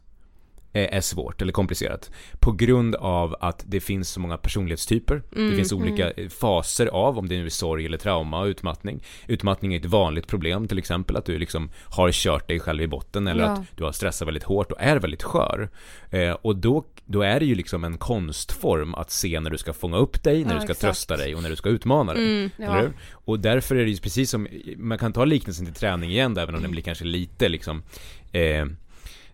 [0.80, 2.12] är svårt eller komplicerat.
[2.40, 5.22] På grund av att det finns så många personlighetstyper.
[5.30, 9.04] det finns olika eh, faser av om det nu är sorg eller trauma och utmattning.
[9.28, 12.88] Utmattning är ett vanligt problem till exempel att du liksom har kört dig själv i
[12.88, 13.50] botten eller Ja.
[13.50, 15.70] att du har stressat väldigt hårt och är väldigt skör.
[16.10, 19.74] Eh, och då, då är det ju liksom en konstform att se när du ska
[19.74, 20.82] fånga upp dig, när Ja, du ska exakt.
[20.82, 22.50] trösta dig och när du ska utmana dig.
[22.58, 22.66] ja.
[22.66, 22.94] Eller hur?
[23.12, 26.56] Och därför är det ju precis som, man kan ta liknelsen till träning igen även
[26.56, 27.84] om den blir kanske lite liksom
[28.32, 28.66] eh,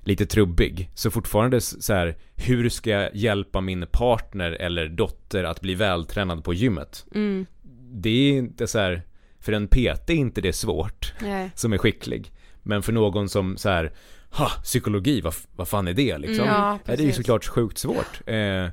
[0.04, 0.90] lite trubbig.
[0.94, 6.44] Så fortfarande så här, hur ska jag hjälpa min partner eller dotter att bli vältränad
[6.44, 7.06] på gymmet?
[7.16, 7.46] Mm.
[7.94, 9.04] Det är inte så här,
[9.40, 11.52] för en PT är inte det svårt Nej.
[11.56, 12.32] som är skicklig.
[12.64, 13.92] Men för någon som så här,
[14.32, 16.46] ha, psykologi, vad, vad fan är det liksom?
[16.46, 18.22] Mm, ja, det är ju såklart sjukt svårt.
[18.26, 18.68] Eh,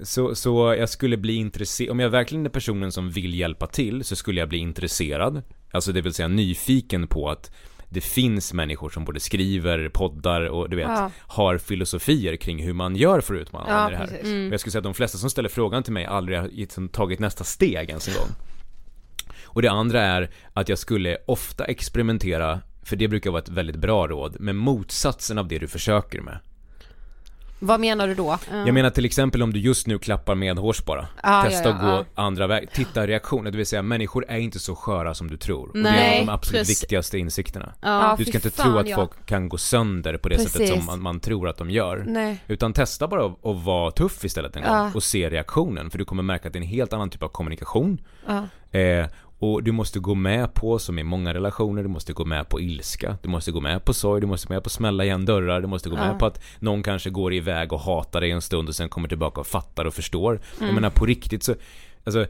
[0.00, 4.04] så, så jag skulle bli intresserad, om jag verkligen är personen som vill hjälpa till
[4.04, 5.42] så skulle jag bli intresserad.
[5.70, 7.50] Alltså det vill säga nyfiken på att
[7.90, 11.10] det finns människor som både skriver, poddar och du vet, Ja.
[11.20, 14.20] har filosofier kring hur man gör för att utmana Ja, det här.
[14.46, 16.88] Och jag skulle säga att de flesta som ställer frågan till mig aldrig har liksom
[16.88, 18.28] tagit nästa steg ens en gång.
[19.44, 23.76] Och det andra är att jag skulle ofta experimentera, för det brukar vara ett väldigt
[23.76, 26.38] bra råd, med motsatsen av det du försöker med.
[27.58, 28.38] Vad menar du då?
[28.50, 31.06] Jag menar till exempel om du just nu klappar med hårs bara.
[31.22, 32.72] Ja, Testa ja, att ja, gå andra väg.
[32.72, 35.68] Titta reaktioner, det vill säga människor är inte så sköra som du tror.
[35.68, 36.82] och det är Nej, en av de absolut precis.
[36.82, 37.72] viktigaste insikterna.
[37.80, 38.14] Ja.
[38.18, 38.96] Du ska inte fan, tro att ja.
[38.96, 40.76] folk kan gå sönder på det sättet Precis.
[40.76, 42.04] som man, man tror att de gör.
[42.06, 42.44] Nej.
[42.46, 44.90] Utan testa bara att att vara tuff istället en gång Ja.
[44.94, 45.90] och se reaktionen.
[45.90, 47.98] För du kommer märka att det är en helt annan typ av kommunikation.
[48.26, 48.44] Ja.
[48.78, 49.06] Eh,
[49.38, 52.60] och du måste gå med på, som i många relationer, du måste gå med på
[52.60, 55.60] ilska, du måste gå med på sorg, du måste gå med på smälla igen dörrar,
[55.60, 56.04] du måste gå Ja.
[56.06, 59.08] med på att någon kanske går iväg och hatar dig en stund och sen kommer
[59.08, 60.40] tillbaka och fattar och förstår.
[60.60, 61.54] Jag menar på riktigt så,
[62.04, 62.26] alltså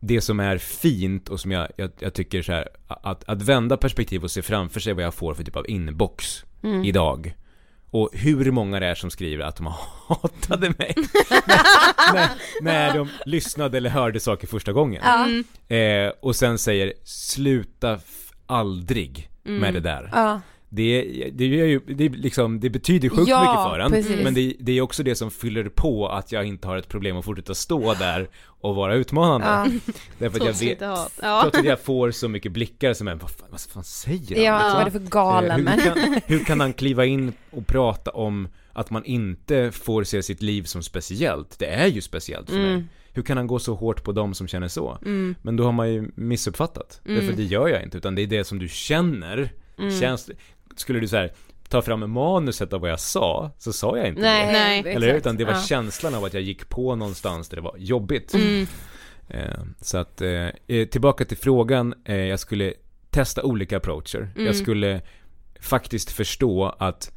[0.00, 3.76] det som är fint och som jag, jag, jag tycker så här, att, att vända
[3.76, 6.44] perspektiv och se framför sig vad jag får för typ av inbox
[6.84, 7.34] idag.
[7.90, 9.66] Och hur många det är som skriver att de
[10.08, 10.94] hatade mig
[11.46, 12.28] när, när,
[12.62, 15.02] när de lyssnade eller hörde saker första gången.
[15.68, 18.00] Eh, och sen säger sluta
[18.46, 20.10] aldrig med det där.
[20.12, 20.40] Ja.
[20.72, 21.02] Det,
[21.32, 24.24] det, ju, det, är liksom, det betyder sjukt Ja, mycket för en, precis.
[24.24, 27.16] men det, det är också det som fyller på att jag inte har ett problem
[27.16, 29.46] att fortsätta stå där och vara utmanande.
[29.46, 29.92] Ja.
[30.18, 30.80] Därför att jag vet.
[30.80, 31.40] Ja.
[31.42, 34.44] trots att jag får så mycket blickar som är, vad fan, vad fan säger han?
[34.44, 34.72] Ja, liksom?
[34.72, 35.80] vad är det för galen Eh, men?
[35.80, 40.22] hur, kan, hur kan han kliva in och prata om att man inte får se
[40.22, 41.58] sitt liv som speciellt?
[41.58, 42.72] Det är ju speciellt för Mm.
[42.74, 42.84] mig.
[43.12, 44.98] Hur kan han gå så hårt på dem som känner så?
[45.42, 47.00] Men då har man ju missuppfattat.
[47.06, 47.20] Mm.
[47.20, 49.52] Därför det gör jag inte, utan det är det som du känner.
[49.78, 50.00] Mm.
[50.00, 50.30] Känns,
[50.76, 51.32] skulle du så här,
[51.68, 54.52] ta fram manuset av vad jag sa, så sa jag inte Nej, det.
[54.52, 54.78] Nej.
[54.78, 54.96] exakt.
[54.96, 55.14] Eller hur?
[55.14, 55.60] Utan det var ja.
[55.60, 58.34] känslan av att jag gick på någonstans där det var jobbigt.
[58.34, 58.66] Mm.
[59.28, 62.74] Eh, så att, eh, eh, tillbaka till frågan, eh, jag skulle
[63.10, 64.30] testa olika approacher.
[64.34, 64.46] Mm.
[64.46, 65.00] Jag skulle
[65.60, 67.12] faktiskt förstå att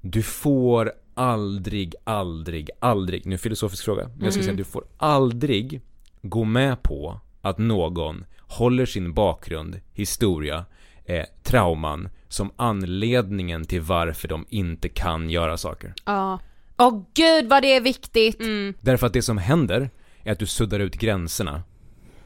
[0.00, 4.44] du får aldrig, aldrig, aldrig, nu filosofisk fråga, men jag ska Mm.
[4.44, 5.80] säga du får aldrig
[6.22, 10.64] gå med på att någon håller sin bakgrund, historia,
[11.08, 15.94] eh, trauman som anledningen till varför de inte kan göra saker.
[16.04, 16.38] Ja.
[16.76, 18.40] Åh gud vad det är viktigt!
[18.40, 18.74] Mm.
[18.80, 19.90] Därför att det som händer
[20.24, 21.62] är att du suddar ut gränserna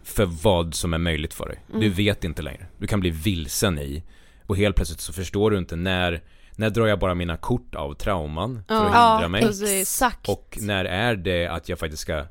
[0.03, 1.59] för vad som är möjligt för dig.
[1.73, 1.93] Du Mm.
[1.93, 2.67] vet inte längre.
[2.79, 4.03] Du kan bli vilsen i
[4.47, 6.23] och helt plötsligt så förstår du inte när,
[6.57, 9.13] när drar jag bara mina kort av trauman för att Ja.
[9.13, 9.43] hindra mig?
[9.43, 9.81] precis.
[9.81, 10.29] exakt.
[10.29, 12.25] Och när är det att jag faktiskt ska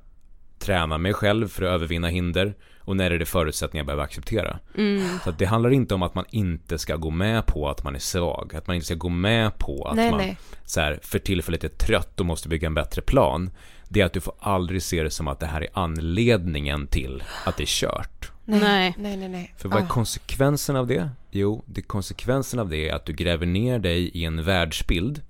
[0.60, 2.54] träna mig själv för att övervinna hinder?
[2.92, 4.60] Och när är det förutsättningar jag behöver acceptera?
[4.78, 5.20] Mm.
[5.24, 7.96] Så att det handlar inte om att man inte ska gå med på att man
[7.96, 10.38] är svag, att man inte ska gå med på att Nej, man nej.
[10.66, 13.52] så här, för tillfället är trött och måste bygga en bättre plan.
[13.90, 17.24] Det är att du får aldrig se det som att det här är anledningen till
[17.46, 18.32] att det är kört.
[18.46, 18.94] Nej.
[18.98, 19.54] Nej, nej, nej.
[19.58, 19.90] För vad är Ah.
[19.90, 21.10] konsekvensen av det?
[21.32, 25.22] Jo, det konsekvensen av det är att du gräver ner dig i en världsbild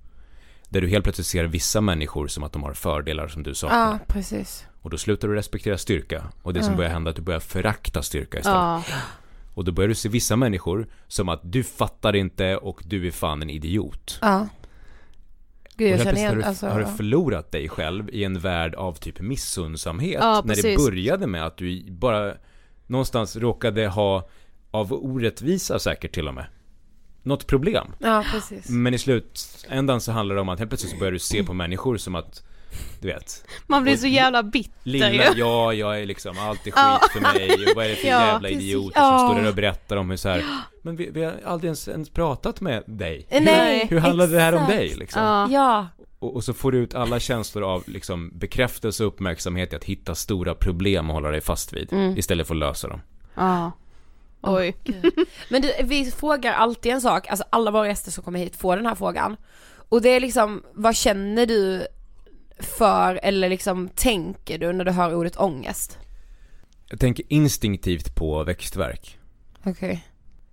[0.72, 3.92] där du helt plötsligt ser vissa människor som att de har fördelar som du saknar.
[3.92, 4.66] Ja, precis.
[4.82, 6.24] Och då slutar du respektera styrka.
[6.42, 8.58] Och det som börjar hända är att du börjar förakta styrka istället.
[8.58, 8.82] Ja.
[9.54, 13.10] Och då börjar du se vissa människor som att du fattar inte och du är
[13.10, 14.18] fan en idiot.
[14.20, 14.48] Ja.
[15.76, 16.66] Gud jag känner igen, du, alltså.
[16.66, 20.18] har du förlorat dig själv i en värld av typ missundsamhet.
[20.20, 22.34] Ja, när det började med att du bara
[22.86, 24.28] någonstans råkade ha,
[24.70, 26.46] av orättvisa säkert till och med,
[27.22, 27.86] något problem.
[27.98, 28.68] Ja, precis.
[28.68, 31.52] Men i slutändan så handlar det om att helt plötsligt så börjar du se på
[31.54, 32.42] människor som att,
[33.00, 35.38] du vet, Man blir så jävla bitter lilla, ju.
[35.40, 37.00] ja, jag är liksom, allt är skit Ja.
[37.12, 39.18] för mig och vad är det för Ja, jävla idioter Ja.
[39.18, 40.44] som står där och berättar om hur så här,
[40.82, 43.26] men vi, vi har aldrig ens, ens pratat med dig.
[43.30, 44.78] Eh, Nej, Hur handlar det här om exakt.
[44.78, 45.48] dig liksom?
[45.50, 45.88] Ja.
[46.18, 49.84] Och, och så får du ut alla känslor av liksom bekräftelse och uppmärksamhet i att
[49.84, 52.18] hitta stora problem och hålla dig fast vid Mm.
[52.18, 53.00] istället för att lösa dem.
[53.34, 53.72] Ja.
[54.42, 54.76] Oj.
[55.48, 58.76] Men du, vi frågar alltid en sak, alltså alla våra gäster som kommer hit får
[58.76, 59.36] den här frågan.
[59.88, 61.86] Och det är liksom, vad känner du
[62.58, 65.98] för eller liksom tänker du när du hör ordet ångest?
[66.88, 69.18] Jag tänker instinktivt på växtverk.
[69.64, 70.04] Okej.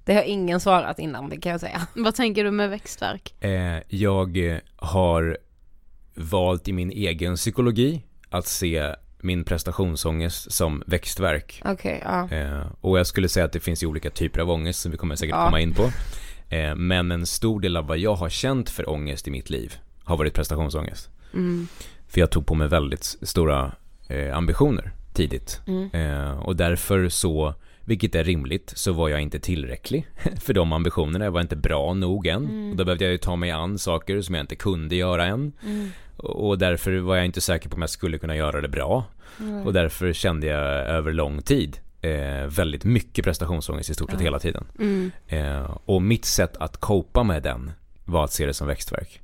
[0.06, 1.88] Det har ingen svarat innan, det kan jag säga.
[1.96, 3.44] Vad tänker du med växtverk?
[3.44, 5.38] Eh, jag har
[6.16, 11.62] valt i min egen psykologi att se min prestationsångest som växtverk.
[11.66, 12.30] Okej, ja.
[12.32, 14.98] Eh, och jag skulle säga att det finns ju olika typer av ångest som vi
[14.98, 15.46] kommer säkert Ja.
[15.46, 15.92] komma in på.
[16.50, 19.74] Eh, men en stor del av vad jag har känt för ångest i mitt liv
[20.04, 21.10] har varit prestationsångest.
[21.34, 21.68] Mm.
[22.08, 23.72] För jag tog på mig väldigt stora
[24.08, 25.62] eh, ambitioner tidigt.
[25.68, 25.90] Mm.
[25.94, 27.54] Eh, och därför så,
[27.86, 30.08] vilket är rimligt, så var jag inte tillräcklig
[30.42, 31.26] för de ambitionerna.
[31.26, 32.46] Jag var inte bra nog än.
[32.46, 32.72] Mm.
[32.72, 35.54] Och då behövde jag ju ta mig an saker som jag inte kunde göra än.
[36.20, 36.32] Mm.
[36.32, 39.06] Och därför var jag inte säker på om jag skulle kunna göra det bra.
[39.66, 44.40] Och därför kände jag över lång tid eh, väldigt mycket prestationsångest i stort sett hela
[44.40, 44.66] tiden.
[44.80, 45.12] Mm.
[45.28, 47.72] Eh, och mitt sätt att copa med den
[48.06, 49.22] var att se det som växtverk.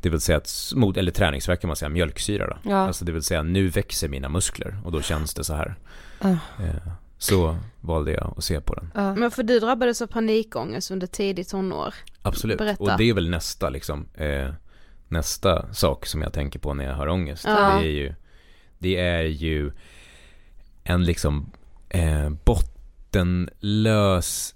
[0.00, 2.70] Det vill säga att, mod- eller träningsverk kan man säga, mjölksyra då.
[2.70, 2.76] Ja.
[2.76, 5.74] Alltså det vill säga nu växer mina muskler och då känns det så här.
[6.18, 6.28] Ah.
[6.30, 8.90] Eh, så valde jag att se på den.
[8.94, 9.14] Ja.
[9.14, 11.94] Men för du drabbades av panikångest under tidigt tonår.
[12.22, 12.58] Absolut.
[12.58, 12.82] Berätta.
[12.82, 14.48] Och det är väl nästa liksom, eh,
[15.10, 17.44] nästa sak som jag tänker på när jag har ångest.
[17.46, 17.78] Ja.
[17.80, 18.14] Det är ju,
[18.78, 19.72] det är ju
[20.84, 21.50] en liksom
[21.88, 24.54] eh, bottenlös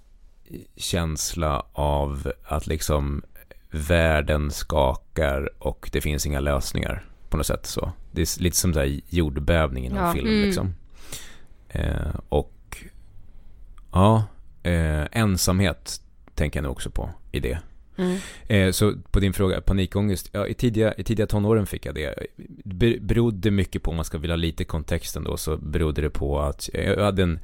[0.76, 3.22] känsla av att liksom
[3.70, 7.92] världen skakar och det finns inga lösningar på något sätt så.
[8.12, 10.12] Det är lite som där jordbävning i någon Ja.
[10.12, 10.42] film Mm.
[10.42, 10.74] liksom.
[11.68, 12.84] Eh, och
[13.92, 14.24] ja,
[14.62, 16.00] eh, ensamhet
[16.34, 17.58] tänker jag nog också på i det.
[17.96, 18.16] Mm.
[18.48, 22.14] Eh, så på din fråga, panikångest, ja, i, tidiga, i tidiga tonåren fick jag det.
[22.64, 26.10] Be, berodde mycket på, om man ska vilja ha lite kontext ändå, så berodde det
[26.10, 27.38] på att jag hade en,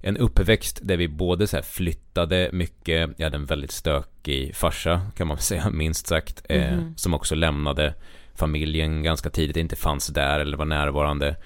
[0.00, 5.26] en uppväxt där vi både så flyttade mycket, jag hade en väldigt stökig farsa kan
[5.26, 6.94] man säga, minst sagt, eh, Mhm.
[6.96, 7.94] som också lämnade
[8.34, 11.36] familjen ganska tidigt, inte fanns där eller var närvarande.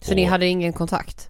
[0.00, 1.28] Så ni Och- hade ingen kontakt?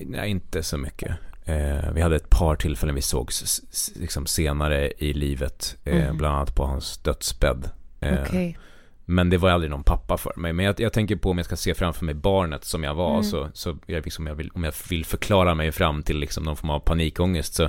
[0.00, 1.10] Nej, inte så mycket.
[1.46, 3.60] Eh, vi hade ett par tillfällen vi sågs
[3.96, 6.16] liksom senare i livet, eh, Mhm.
[6.16, 7.70] bland annat på hans dödsbädd.
[8.00, 8.58] Eh, Okej.
[9.04, 10.52] Men det var aldrig någon pappa för mig.
[10.52, 13.10] Men jag, jag tänker på om jag ska se framför mig barnet som jag var,
[13.10, 13.24] Mm.
[13.24, 16.56] så, så jag liksom, jag vill, om jag vill förklara mig fram till liksom någon
[16.56, 17.68] form av panikångest så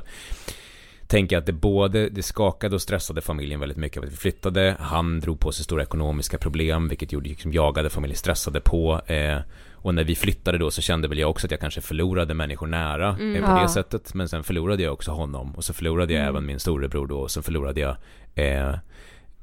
[1.08, 4.76] tänker jag att det både, det skakade och stressade familjen väldigt mycket vi flyttade.
[4.80, 9.02] Han drog på sig stora ekonomiska problem, vilket gjorde liksom jagade familjen, stressade på.
[9.08, 9.38] Eh,
[9.82, 12.68] och när vi flyttade då så kände väl jag också att jag kanske förlorade människor
[12.68, 13.36] nära Mm.
[13.36, 13.62] eh, på Ja.
[13.62, 14.14] det sättet.
[14.14, 16.36] Men sen förlorade jag också honom och så förlorade jag Mm.
[16.36, 17.96] även min storebror då och så förlorade jag
[18.36, 18.76] eh,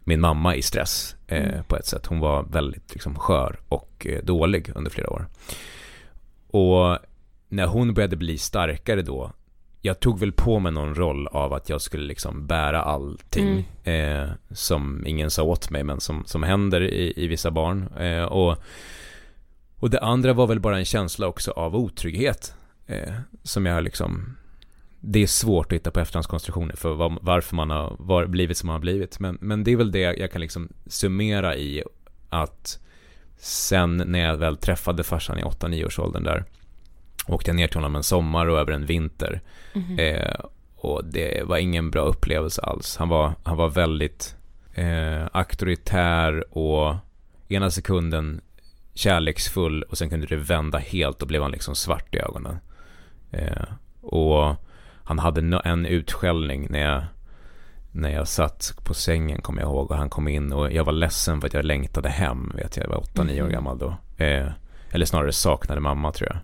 [0.05, 1.64] min mamma i stress eh, Mm.
[1.64, 2.07] på ett sätt.
[2.07, 5.27] Hon var väldigt liksom, skör och eh, dålig under flera år.
[6.51, 6.99] Och
[7.49, 9.33] när hon började bli starkare då,
[9.83, 14.29] jag tog väl på mig någon roll av att jag skulle liksom bära allting eh,
[14.51, 17.88] som ingen sa åt mig men som, som händer i, i vissa barn.
[17.99, 18.57] Eh, och,
[19.78, 22.54] och det andra var väl bara en känsla också av otrygghet
[22.87, 24.37] eh, som jag liksom
[25.06, 28.66] det är svårt att hitta på efterhandskonstruktioner för var, varför man har var, blivit som
[28.66, 29.20] man har blivit.
[29.20, 31.82] Men, men det är väl det jag kan liksom summera i
[32.28, 32.78] att
[33.37, 36.44] sen när jag väl träffade farsan i 8-9 års åldern där
[37.26, 39.40] åkte jag ner till honom en sommar och över en vinter.
[39.74, 39.98] Mhm.
[39.98, 40.34] Eh,
[40.76, 42.96] och det var ingen bra upplevelse alls.
[42.96, 44.37] Han var, han var väldigt
[44.74, 46.96] eh, auktoritär och
[47.48, 48.40] ena sekunden
[48.94, 52.59] kärleksfull och sen kunde det vända helt och blev han liksom svart i ögonen.
[53.30, 53.62] Eh,
[54.00, 54.54] och
[55.04, 57.02] han hade en utskällning när jag,
[57.92, 60.92] när jag satt på sängen kommer jag ihåg och han kom in och jag var
[60.92, 63.52] ledsen för att jag längtade hem, vet jag, jag var 8-9 år Mhm.
[63.52, 63.96] gammal då.
[64.24, 64.48] Eh,
[64.90, 66.38] eller snarare saknade mamma tror jag.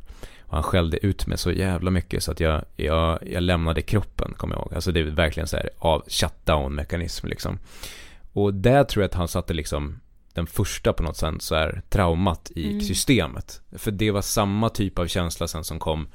[0.46, 4.34] Och han skällde ut mig så jävla mycket så att jag, jag, jag lämnade kroppen,
[4.36, 4.74] kommer jag ihåg.
[4.74, 7.58] Alltså det är verkligen så här av shutdown-mekanism liksom.
[8.32, 10.00] Och där tror jag att han satte liksom
[10.34, 12.80] den första på något sätt så här traumat i Mm.
[12.80, 13.60] systemet.
[13.72, 16.08] För det var samma typ av känsla sen som kom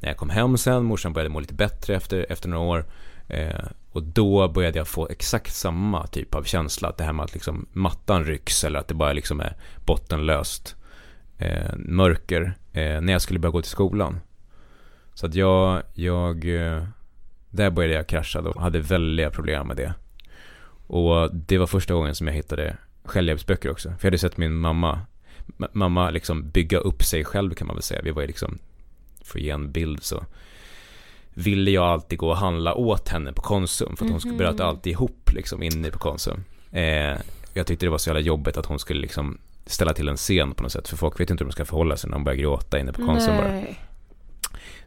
[0.00, 2.86] när jag kom hem sen, morsan började må lite bättre efter, efter några år.
[3.28, 7.24] Eh, och då började jag få exakt samma typ av känsla, att det här med
[7.24, 10.76] att liksom mattan rycks eller att det bara liksom är bottenlöst
[11.38, 14.20] eh, mörker eh, när jag skulle börja gå till skolan.
[15.14, 16.84] Så att jag, jag, eh,
[17.50, 19.94] där började jag krascha då, hade väldiga problem med det.
[20.86, 23.88] Och det var första gången som jag hittade självhjälpsböcker också.
[23.88, 25.00] För jag hade sett min mamma,
[25.58, 28.02] ma- mamma liksom bygga upp sig själv kan man väl säga.
[28.02, 28.58] Vi var ju liksom,
[29.24, 30.24] för att ge en bild så
[31.34, 33.96] ville jag alltid gå och handla åt henne på Konsum.
[33.96, 36.44] För att hon skulle bröt alltid ihop liksom inne på Konsum.
[36.70, 37.16] Eh,
[37.54, 40.54] jag tyckte det var så jävla jobbigt att hon skulle liksom ställa till en scen
[40.54, 40.88] på något sätt.
[40.88, 43.06] För folk vet inte hur de ska förhålla sig när de börjar gråta inne på
[43.06, 43.48] Konsum bara.
[43.48, 43.80] Nej.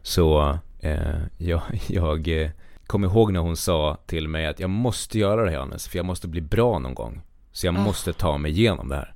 [0.02, 2.50] Så eh, jag, jag eh,
[2.86, 5.96] kom ihåg när hon sa till mig att jag måste göra det här Hannes, för
[5.98, 7.20] jag måste bli bra någon gång.
[7.56, 9.14] Så jag måste ta mig igenom det här.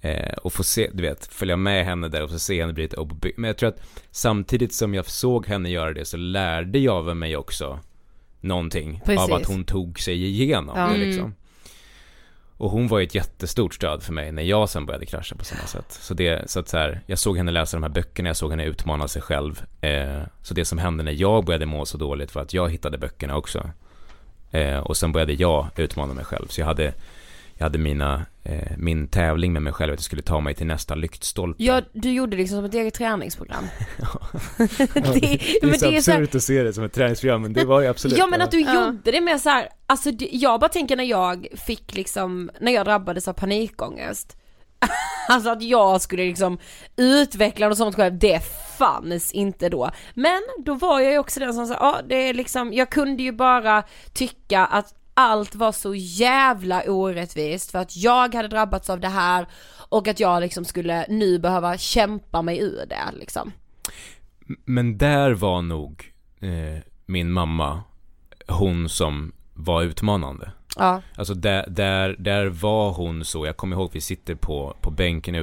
[0.00, 2.96] Eh, och få se, du vet, följa med henne där och få se henne bryta
[2.96, 3.08] upp.
[3.36, 7.14] Men jag tror att samtidigt som jag såg henne göra det så lärde jag väl
[7.14, 7.80] mig också
[8.40, 9.20] någonting Precis.
[9.30, 10.82] av att hon tog sig igenom Ja.
[10.82, 11.08] det Mm.
[11.08, 11.34] liksom.
[12.56, 15.44] Och hon var ju ett jättestort stöd för mig när jag sen började krascha på
[15.44, 15.86] samma sätt.
[16.00, 18.50] Så det, så att så här, jag såg henne läsa de här böckerna, jag såg
[18.50, 19.62] henne utmana sig själv.
[19.80, 22.98] Eh, så det som hände när jag började må så dåligt var att jag hittade
[22.98, 23.70] böckerna också.
[24.50, 26.46] Eh, och sen började jag utmana mig själv.
[26.48, 26.94] Så jag hade,
[27.58, 30.66] jag hade mina, eh, min tävling med mig själv att jag skulle ta mig till
[30.66, 31.64] nästa lyktstolpe.
[31.64, 33.64] Ja, du gjorde det liksom som ett eget träningsprogram.
[34.94, 37.42] det, men är så det är så här- absurt att se det som ett träningsprogram,
[37.42, 38.74] men det var ju absolut Ja men att du Ja.
[38.86, 42.72] gjorde det med så här, alltså det- jag bara tänker när jag fick liksom, när
[42.72, 44.36] jag drabbades av panikångest.
[45.30, 46.58] Alltså att jag skulle liksom
[46.96, 48.40] utveckla något sånt själv, det
[48.78, 49.90] fanns inte då.
[50.14, 53.22] Men då var jag ju också den som sa, ja det är liksom, jag kunde
[53.22, 53.82] ju bara
[54.12, 59.46] tycka att allt var så jävla orättvist för att jag hade drabbats av det här
[59.88, 63.52] och att jag liksom skulle nu behöva kämpa mig ur det liksom.
[64.64, 67.82] Men där var nog eh, min mamma
[68.48, 70.52] hon som var utmanande.
[70.76, 71.02] Ja.
[71.16, 75.42] Alltså där, där, där var hon så, jag kommer ihåg vi sitter på, på bänken.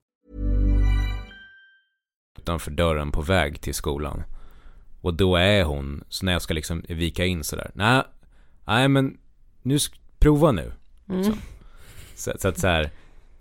[2.41, 4.23] utanför dörren på väg till skolan.
[5.01, 8.03] Och då är hon, så när jag ska liksom vika in sådär, nej,
[8.65, 9.17] nej men
[9.61, 9.77] nu,
[10.19, 10.71] prova nu.
[11.05, 11.37] Liksom.
[12.15, 12.89] Så, så att så här,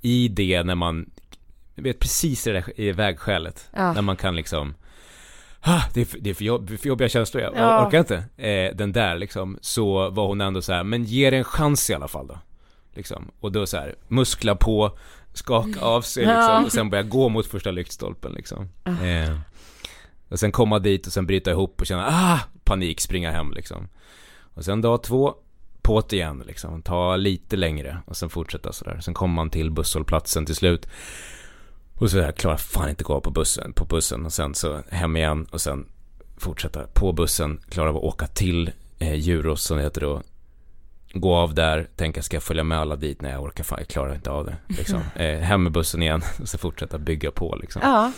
[0.01, 1.11] i det när man,
[1.75, 3.93] vet precis det där i vägskälet, Ja.
[3.93, 4.75] när man kan liksom,
[5.61, 7.87] ah, det, är för, det är för, jobb, för jobbiga känslor, jag Ja.
[7.87, 8.25] orkar inte.
[8.37, 11.91] Eh, den där liksom, så var hon ändå så här, men ge det en chans
[11.91, 12.39] i alla fall då.
[12.95, 13.31] Liksom.
[13.41, 14.99] Och då så här, muskla på,
[15.41, 18.69] skaka av sig liksom, och sen börja gå mot första lyktstolpen liksom.
[18.85, 19.39] Eh,
[20.29, 23.89] och sen komma dit och sen bryta ihop och känna, ah, panik, springa hem liksom.
[24.55, 25.35] Och sen dag två,
[25.83, 29.01] på det igen liksom, ta lite längre och sen fortsätta sådär.
[29.01, 30.89] Sen kommer man till busshållplatsen till slut.
[31.95, 35.17] Och så här, klarar fan inte gå på bussen, på bussen och sen så hem
[35.17, 35.87] igen och sen
[36.37, 40.23] fortsätta på bussen, klara av att åka till eh, Djurås som det heter då.
[41.13, 43.23] Gå av där, tänka ska jag följa med alla dit?
[43.23, 44.57] Nej jag orkar fan, jag klarar inte av det.
[44.69, 45.01] Liksom.
[45.15, 47.83] Eh, hem med bussen igen och så fortsätta bygga på liksom.
[47.85, 48.13] Ja.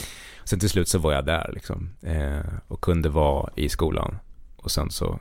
[0.44, 1.90] Sen till slut så var jag där liksom.
[2.02, 4.18] Eh, och kunde vara i skolan.
[4.56, 5.20] Och sen så,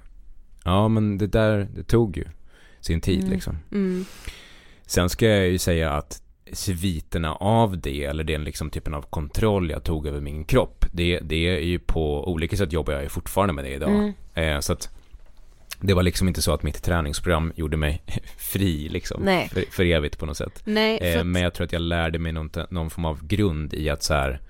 [0.64, 2.26] ja men det där, det tog ju
[2.80, 3.58] sin tid liksom.
[3.72, 4.06] Mm.
[4.86, 6.22] Sen ska jag ju säga att
[6.54, 11.20] sviterna av det, eller den liksom typen av kontroll jag tog över min kropp, det,
[11.20, 13.90] det är ju på olika sätt jobbar jag ju fortfarande med det idag.
[13.90, 14.14] Mm.
[14.34, 14.90] Eh, så att
[15.82, 18.04] det var liksom inte så att mitt träningsprogram gjorde mig
[18.38, 19.22] fri liksom.
[19.24, 19.50] Nej.
[19.50, 20.62] För, för evigt på något sätt.
[20.64, 23.74] Nej, för Eh, men jag tror att jag lärde mig någon, någon form av grund
[23.74, 24.42] i att så här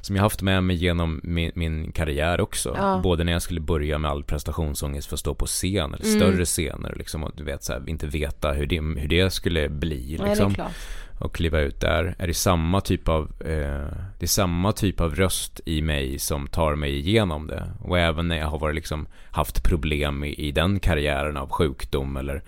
[0.00, 2.74] som jag haft med mig genom min, min karriär också.
[2.78, 3.00] Ja.
[3.02, 6.20] Både när jag skulle börja med all prestationsångest för att stå på scen eller Mm.
[6.20, 9.68] större scener liksom och du vet så här, inte veta hur det, hur det skulle
[9.68, 10.54] bli Nej, liksom.
[10.54, 10.72] klart
[11.24, 12.14] och kliva ut där.
[12.18, 16.46] Är det samma typ av, eh, det är samma typ av röst i mig som
[16.46, 17.72] tar mig igenom det.
[17.80, 22.16] Och även när jag har varit liksom haft problem i, i den karriären av sjukdom
[22.16, 22.42] eller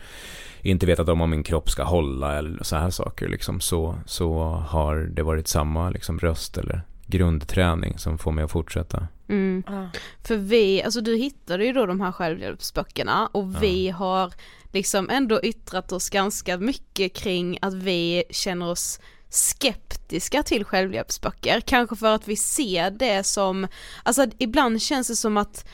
[0.61, 4.43] inte vetat om om min kropp ska hålla eller så här saker liksom så, så
[4.68, 9.09] har det varit samma liksom röst eller grundträning som får mig att fortsätta.
[9.28, 9.62] mm.
[9.66, 9.88] Ja.
[10.24, 14.32] För vi, alltså du hittade ju då de här självhjälpsböckerna och vi har
[14.72, 21.96] liksom ändå yttrat oss ganska mycket kring att vi känner oss skeptiska till självhjälpsböcker, kanske
[21.96, 23.68] för att vi ser det som,
[24.02, 25.68] alltså ibland känns det som att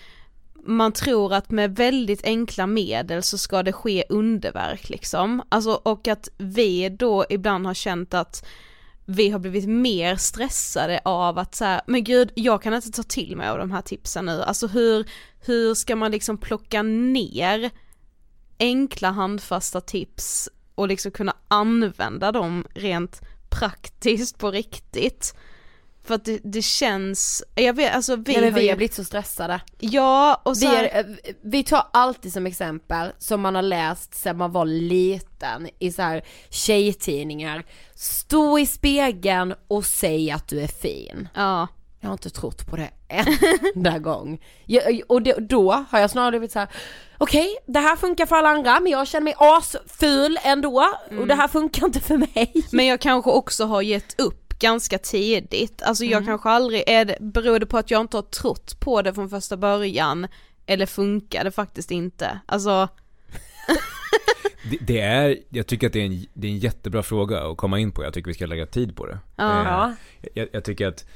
[0.64, 6.08] man tror att med väldigt enkla medel så ska det ske underverk liksom, alltså och
[6.08, 8.46] att vi då ibland har känt att
[9.06, 13.02] vi har blivit mer stressade av att så här, men gud jag kan inte ta
[13.02, 17.70] till mig av de här tipsen nu, alltså hur, hur ska man liksom plocka ner
[18.58, 25.34] enkla handfasta tips och liksom kunna använda dem rent praktiskt på riktigt.
[26.04, 29.04] För att det, det känns, jag vet alltså vi, Nej, men vi har blivit så
[29.04, 29.60] stressade.
[29.78, 31.04] ja och så Vi, är, eh,
[31.42, 36.02] vi tar alltid som exempel som man har läst sedan man var liten i så
[36.02, 37.64] här tjejtidningar.
[37.94, 41.28] Stå i spegeln och säg att du är fin.
[41.34, 41.68] ja,
[42.00, 43.26] Jag har inte trott på det en
[43.74, 44.40] enda gång.
[44.66, 46.68] Jag, och det, då har jag snarare blivit så här:
[47.18, 50.84] okej det här funkar för alla andra men jag känner mig asful ändå
[51.20, 52.52] och det här funkar inte för mig.
[52.72, 57.16] men jag kanske också har gett upp ganska tidigt, alltså jag kanske aldrig, är det,
[57.20, 60.26] beror det på att jag inte har trott på det från första början
[60.66, 62.40] eller funkar det faktiskt inte?
[62.46, 62.88] Alltså,
[64.70, 67.56] Det, det är, jag tycker att det är, en, det är en jättebra fråga att
[67.56, 68.04] komma in på.
[68.04, 69.18] Jag tycker vi ska lägga tid på det.
[69.36, 69.92] Ja.
[70.22, 71.06] Eh, jag, jag tycker att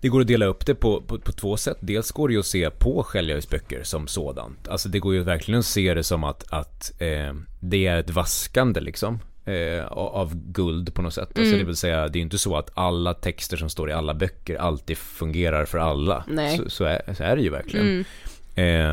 [0.00, 1.76] det går att dela upp det på, på, på två sätt.
[1.80, 4.68] Dels går det ju att se på självhjälpsböcker som sådant.
[4.68, 8.10] Alltså det går ju verkligen att se det som att, att eh, det är ett
[8.10, 9.20] vaskande liksom.
[9.46, 11.28] Eh, av guld på något sätt.
[11.28, 11.58] Alltså Mm.
[11.58, 14.56] det vill säga, det är inte så att alla texter som står i alla böcker
[14.56, 16.24] alltid fungerar för alla.
[16.56, 17.86] Så, så, är, så är det ju verkligen.
[17.86, 18.04] mm,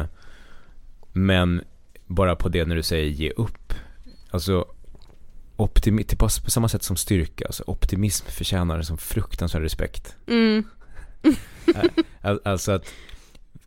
[0.01, 0.05] Eh,
[1.13, 1.61] men
[2.07, 3.73] bara på det när du säger ge upp.
[4.31, 4.65] Alltså,
[5.57, 7.45] optimi- på, samma sätt som styrka.
[7.45, 10.15] Alltså, optimism förtjänar en sån fruktansvärd respekt.
[10.27, 10.63] mm,
[12.21, 12.85] Al- Alltså att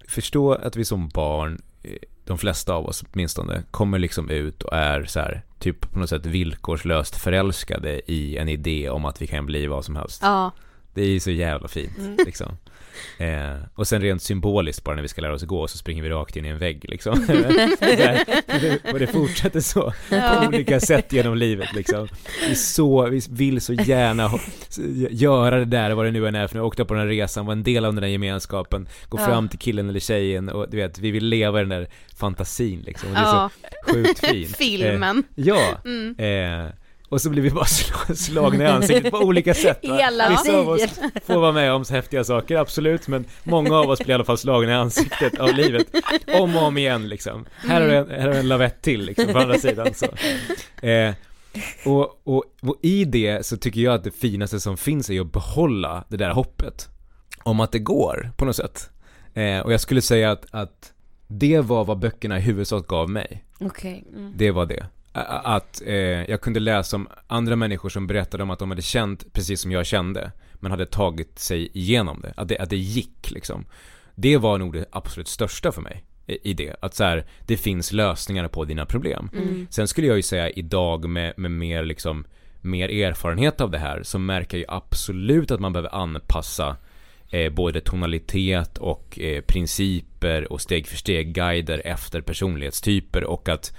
[0.09, 1.91] förstå att vi som barn, eh,
[2.25, 6.09] de flesta av oss åtminstone, kommer liksom ut och är så här, typ på något
[6.11, 10.23] sätt villkorslöst förälskade i en idé om att vi kan bli vad som helst.
[10.23, 10.53] ja,
[10.97, 12.57] det är ju så jävla fint liksom.
[13.19, 16.09] Eh, och sen rent symboliskt bara när vi ska lära oss gå så springer vi
[16.09, 17.13] rakt in i en vägg liksom.
[18.93, 22.09] Och det fortsätter så på olika sätt genom livet liksom.
[22.49, 24.41] Vi, så, vi vill så gärna ha,
[25.11, 27.47] göra det där, vad det nu än är för nu åkte på den här resan,
[27.47, 29.27] vara en del av den där gemenskapen, gå Ja.
[29.27, 32.81] fram till killen eller tjejen och du vet, vi vill leva i den där fantasin
[32.87, 33.09] liksom.
[33.09, 33.51] Och det är ja,
[33.87, 34.51] så sjukt fint.
[34.51, 35.23] Eh, filmen.
[35.35, 36.15] Ja, Mm.
[36.19, 36.71] eh,
[37.09, 39.97] och så blir vi bara sl- slagna i ansiktet på olika sätt va?
[40.01, 40.83] Hela Vissa av oss
[41.27, 44.25] får vara med om så häftiga saker, absolut, men många av oss blir i alla
[44.25, 45.87] fall slagna i ansiktet av livet,
[46.27, 47.47] om och om igen liksom.
[47.57, 50.07] Här har du en, här har en lavett till liksom, på andra sidan så.
[50.87, 51.15] Eh,
[51.85, 55.33] och, och, och i det så tycker jag att det finaste som finns är att
[55.33, 56.89] behålla det där hoppet.
[57.43, 58.91] Om att det går, på något sätt.
[59.35, 60.93] Eh, och jag skulle säga att, att
[61.27, 63.45] det var vad böckerna i huvudsak gav mig.
[63.61, 64.05] Okej.
[64.17, 64.33] Mm.
[64.37, 64.87] Det var det.
[65.25, 65.95] Att eh,
[66.31, 69.73] jag kunde läsa om andra människor som berättade om att de hade känt precis som
[69.73, 72.35] jag kände, men hade tagit sig igenom det.
[72.37, 73.67] Att det, att det gick liksom.
[74.15, 76.77] Det var nog det absolut största för mig i det.
[76.81, 79.31] Att så här, det finns lösningar på dina problem.
[79.71, 82.25] Sen skulle jag ju säga idag med, med mer liksom
[82.61, 86.77] mer erfarenhet av det här så märker jag ju absolut att man behöver anpassa
[87.31, 93.77] eh, både tonalitet och eh, principer och steg för steg guider efter personlighetstyper och att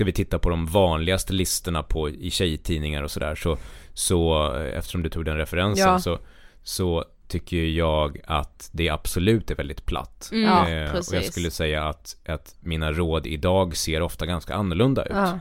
[0.00, 3.58] ska vi titta på de vanligaste listorna på, i tjejtidningar och sådär så,
[3.94, 5.98] så eh, eftersom du tog den referensen Ja.
[5.98, 6.18] så,
[6.62, 10.28] så tycker jag att det absolut är väldigt platt.
[10.32, 14.54] Mm, Ja, Eh, och jag skulle säga att, att mina råd idag ser ofta ganska
[14.54, 15.12] annorlunda ut.
[15.14, 15.40] Ja.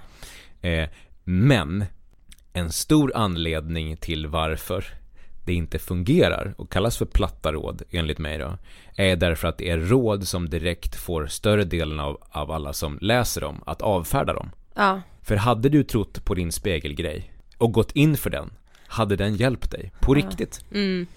[0.70, 0.89] Eh,
[1.24, 1.86] men
[2.53, 4.86] en stor anledning till varför
[5.50, 8.58] det inte fungerar och kallas för platta råd enligt mig då
[8.95, 12.97] är därför att det är råd som direkt får större delen av, av alla som
[13.02, 14.52] läser dem att avfärda dem.
[14.76, 15.02] Ja.
[15.22, 18.52] För hade du trott på din spegelgrej och gått in för den
[18.88, 20.66] hade den hjälpt dig på riktigt.
[20.72, 21.08] Mm.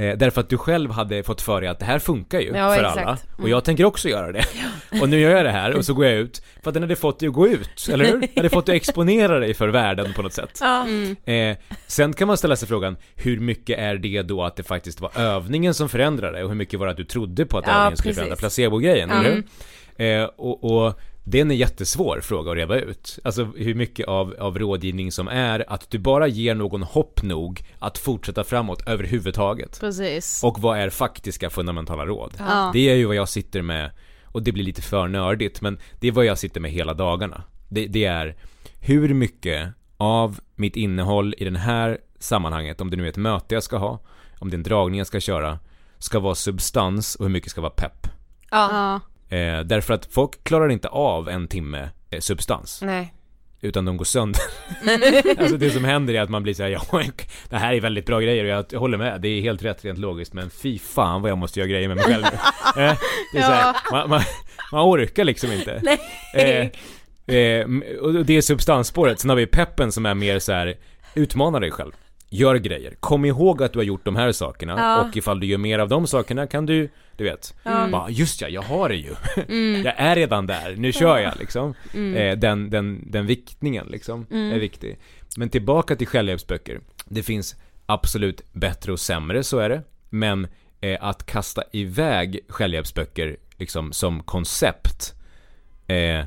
[0.00, 2.74] Eh, därför att du själv hade fått för dig att det här funkar ju Ja,
[2.74, 2.96] för exakt.
[2.98, 3.08] alla.
[3.10, 3.42] Mm.
[3.42, 4.44] Och jag tänker också göra det.
[5.02, 6.42] Och nu gör jag det här och så går jag ut.
[6.62, 8.28] För att den hade fått dig att gå ut, eller hur?
[8.36, 10.58] hade fått dig att exponera dig för världen på något sätt.
[10.60, 10.82] Ja.
[10.86, 11.16] Mm.
[11.24, 15.00] Eh, sen kan man ställa sig frågan, hur mycket är det då att det faktiskt
[15.00, 17.72] var övningen som förändrade och hur mycket var det att du trodde på att Ja,
[17.72, 18.18] övningen skulle precis.
[18.18, 19.24] förändra placebo-grejen, Mm.
[19.26, 19.44] eller hur?
[19.96, 23.18] Eh, och, och det är en jättesvår fråga att reda ut.
[23.24, 27.64] Alltså hur mycket av, av rådgivning som är att du bara ger någon hopp nog
[27.78, 29.80] att fortsätta framåt överhuvudtaget.
[29.80, 30.44] Precis.
[30.44, 32.34] Och vad är faktiska fundamentala råd?
[32.38, 32.70] Ja.
[32.72, 33.90] Det är ju vad jag sitter med,
[34.24, 37.42] och det blir lite för nördigt, men det är vad jag sitter med hela dagarna.
[37.68, 38.36] Det, det är
[38.80, 43.54] hur mycket av mitt innehåll i den här sammanhanget, om det nu är ett möte
[43.54, 43.98] jag ska ha,
[44.38, 45.58] om det är en dragning jag ska köra,
[45.98, 48.06] ska vara substans och hur mycket ska vara pepp.
[48.50, 49.00] Ja.
[49.30, 52.82] Eh, därför att folk klarar inte av en timme eh, substans.
[52.82, 53.14] Nej.
[53.60, 54.42] utan de går sönder.
[55.40, 56.82] alltså det som händer är att man blir såhär, ja,
[57.48, 59.98] det här är väldigt bra grejer och jag håller med, det är helt rätt rent
[59.98, 62.24] logiskt, men fy fan vad jag måste göra grejer med mig själv.
[62.76, 62.98] Eh,
[63.32, 64.20] Det är så här, man, man,
[64.72, 65.98] man orkar liksom inte.
[66.34, 66.66] Eh,
[67.36, 67.66] eh,
[68.00, 70.76] och det är substansspåret, sen har vi peppen som är mer så här
[71.14, 71.92] utmana dig själv.
[72.32, 72.94] Gör grejer.
[73.00, 75.04] Kom ihåg att du har gjort de här sakerna Ja.
[75.08, 78.48] och ifall du gör mer av de sakerna kan du, du vet, bara just ja,
[78.48, 79.14] jag har det ju.
[79.84, 81.74] jag är redan där, nu kör jag liksom.
[82.16, 84.98] Eh, den, den, den viktningen liksom är viktig.
[85.36, 86.80] Men tillbaka till självhjälpsböcker.
[87.04, 87.56] Det finns
[87.86, 89.82] absolut bättre och sämre, så är det.
[90.10, 90.46] Men
[90.80, 95.14] eh, att kasta iväg självhjälpsböcker liksom som koncept
[95.86, 96.24] eh,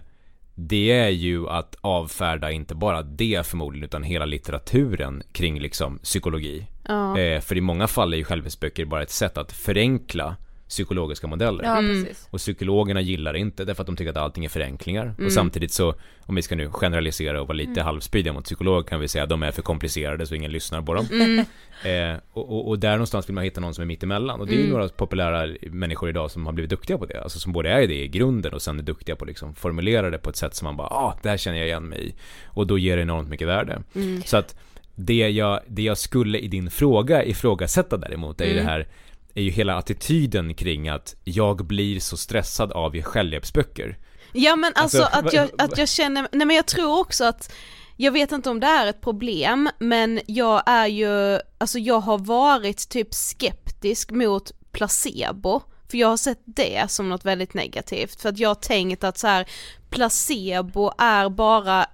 [0.55, 6.67] det är ju att avfärda inte bara det förmodligen utan hela litteraturen kring liksom psykologi.
[6.87, 7.19] Ja.
[7.19, 10.35] Eh, för i många fall är ju självhjälpsböcker bara ett sätt att förenkla
[10.73, 11.63] psykologiska modeller.
[11.63, 12.27] Ja, precis.
[12.31, 15.03] Och psykologerna gillar det inte därför att de tycker att allting är förenklingar.
[15.05, 15.25] Mm.
[15.25, 18.99] Och samtidigt så, om vi ska nu generalisera och vara lite halvspydiga mot psykologer kan
[18.99, 21.07] vi säga att de är för komplicerade så ingen lyssnar på dem.
[21.11, 21.45] Mm.
[21.85, 24.39] Eh, och, och, och där någonstans vill man hitta någon som är mittemellan.
[24.39, 24.67] Och det är Mm.
[24.67, 27.21] ju några populära människor idag som har blivit duktiga på det.
[27.23, 30.09] Alltså som både är det i grunden och sen är duktiga på att liksom formulera
[30.09, 32.13] det på ett sätt som man bara, ah, det här känner jag igen mig i.
[32.45, 33.81] Och då ger det enormt mycket värde.
[33.95, 34.21] Mm.
[34.25, 34.55] Så att
[34.95, 38.65] det jag, det jag skulle i din fråga ifrågasätta däremot är ju Mm.
[38.65, 38.87] det här
[39.35, 43.97] är ju hela attityden kring att jag blir så stressad av självhjälpsböcker.
[44.33, 47.53] Ja men alltså, Alltså, att, jag, att jag känner, nej men jag tror också att
[47.97, 52.17] jag vet inte om det är ett problem, men jag är ju, alltså jag har
[52.17, 58.29] varit typ skeptisk mot placebo, för jag har sett det som något väldigt negativt, för
[58.29, 59.45] att jag har tänkt att så här,
[59.89, 61.85] placebo är bara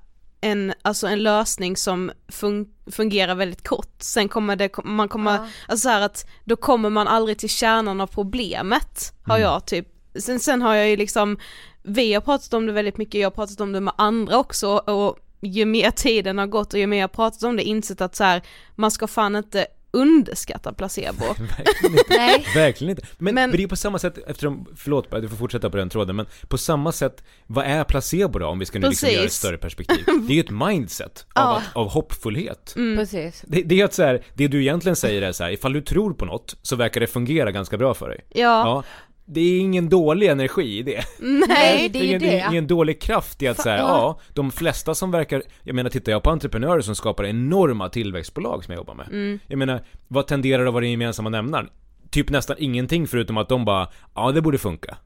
[0.41, 5.83] en, alltså en lösning som fun- fungerar väldigt kort, sen kommer det, man kommer, alltså
[5.83, 9.87] så här att då kommer man aldrig till kärnan av problemet, har jag typ,
[10.19, 11.37] sen, sen har jag ju liksom,
[11.83, 14.69] vi har pratat om det väldigt mycket, jag har pratat om det med andra också
[14.69, 18.01] och ju mer tiden har gått och ju mer jag har pratat om det insett
[18.01, 18.41] att så här,
[18.75, 21.23] man ska fan inte underskatta placebo.
[21.57, 22.03] Verkligen inte.
[22.09, 22.45] Nej.
[22.55, 23.03] Verkligen inte.
[23.17, 25.89] Men, Men- men det är på samma sätt, eftersom, förlåt du får fortsätta på den
[25.89, 29.23] tråden, men på samma sätt, vad är placebo då om vi ska nu liksom göra
[29.25, 30.05] ett större perspektiv?
[30.27, 31.57] Det är ju ett mindset av, Ja.
[31.57, 32.71] att, av hoppfullhet.
[32.75, 33.43] Precis.
[33.47, 35.81] Det, det är att så här, det du egentligen säger är så här, ifall du
[35.81, 38.19] tror på något så verkar det fungera ganska bra för dig.
[38.29, 38.83] Ja, Ja.
[39.31, 41.03] Det är ingen dålig energi i det.
[41.19, 42.47] Nej, det är ingen, det.
[42.51, 46.23] ingen dålig kraft i att säga, ja, de flesta som verkar, jag menar tittar jag
[46.23, 49.07] på entreprenörer som skapar enorma tillväxtbolag som jag jobbar med.
[49.07, 49.39] Mm.
[49.47, 51.69] Jag menar, vad tenderar att vara den gemensamma nämnaren?
[52.09, 54.97] Typ nästan ingenting förutom att de bara, ja det borde funka.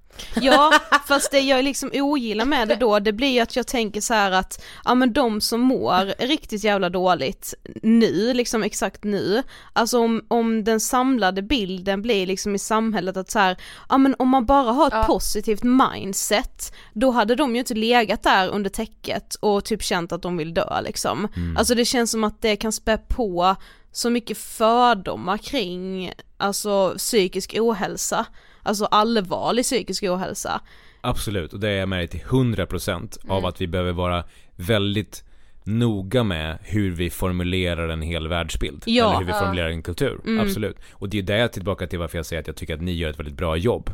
[0.41, 0.73] Ja,
[1.07, 4.31] fast det jag liksom ogillar med det då, det blir att jag tänker så här
[4.31, 9.43] att, ja men de som mår riktigt jävla dåligt nu, liksom exakt nu,
[9.73, 13.57] alltså om, om den samlade bilden blir liksom i samhället att så här,
[13.89, 18.23] ja men om man bara har ett positivt mindset, då hade de ju inte legat
[18.23, 21.27] där under täcket och typ känt att de vill dö liksom.
[21.57, 23.55] Alltså det känns som att det kan spä på
[23.93, 28.25] så mycket fördomar kring, alltså psykisk ohälsa
[28.63, 30.61] alltså allvarlig psykisk ohälsa.
[31.01, 34.23] Absolut, och det är jag med till 100% av att vi behöver vara
[34.55, 35.23] väldigt
[35.63, 38.83] noga med hur vi formulerar en hel världsbild.
[38.85, 39.09] Ja.
[39.09, 40.39] Eller hur vi formulerar en kultur.
[40.39, 40.77] Absolut.
[40.91, 42.91] Och det är där jag tillbaka till varför jag säger att jag tycker att ni
[42.91, 43.89] gör ett väldigt bra jobb.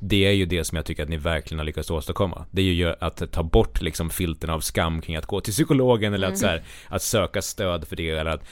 [0.00, 2.44] Det är ju det som jag tycker att ni verkligen har lyckats åstadkomma.
[2.50, 6.14] Det är ju att ta bort liksom filten av skam kring att gå till psykologen
[6.14, 8.44] eller att, så här, att söka stöd för det eller att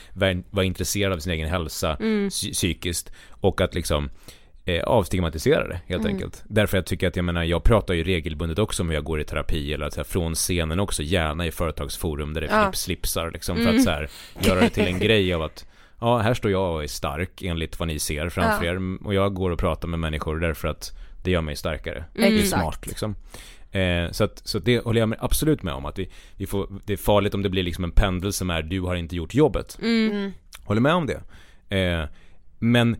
[0.50, 4.10] vara, intresserad av sin egen hälsa psy- psykiskt och att liksom
[4.64, 6.44] eh, avstigmatisera det helt enkelt.
[6.48, 9.20] Därför jag tycker att, jag menar, jag pratar ju regelbundet också om hur jag går
[9.20, 12.62] i terapi eller att så här, från scenen också, gärna i företagsforum där det Ja.
[12.64, 14.10] flippslipsar liksom för att så här,
[14.40, 15.66] göra det till en grej av att
[16.00, 18.72] ja, här står jag och är stark enligt vad ni ser framför Ja.
[18.72, 20.92] er och jag går och pratar med människor därför att
[21.24, 22.04] det gör mig starkare.
[22.14, 23.14] Det är smart liksom.
[23.70, 26.46] Eh, så, att, så att det håller jag med, absolut med om att vi, vi
[26.46, 29.16] får, det är farligt om det blir liksom en pendel som är du har inte
[29.16, 29.78] gjort jobbet.
[30.64, 31.20] Håller med om det.
[31.78, 32.04] Eh,
[32.58, 32.96] men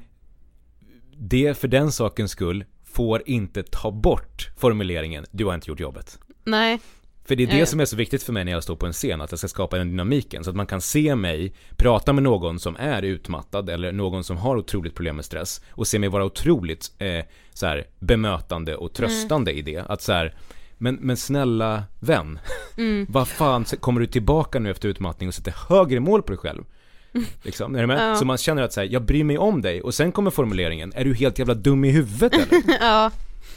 [1.29, 6.19] det för den sakens skull får inte ta bort formuleringen du har inte gjort jobbet.
[6.45, 6.79] Nej,
[7.25, 7.67] För det är det Ja.
[7.67, 9.49] som är så viktigt för mig när jag står på en scen, att jag ska
[9.49, 13.71] skapa den dynamiken så att man kan se mig prata med någon som är utmattad
[13.71, 17.67] eller någon som har otroligt problem med stress och se mig vara otroligt eh, så
[17.67, 19.79] här, bemötande och tröstande i det.
[19.89, 20.35] Att så här,
[20.79, 22.39] men, men snälla vän,
[23.09, 26.65] vad fan kommer du tillbaka nu efter utmattning och sätter högre mål på dig själv?
[27.43, 28.11] Liksom, är du med?
[28.11, 28.15] Ja.
[28.17, 30.93] Så man känner att så här, jag bryr mig om dig och sen kommer formuleringen,
[30.97, 32.63] är du helt jävla dum i huvudet eller?
[32.81, 33.11] ja,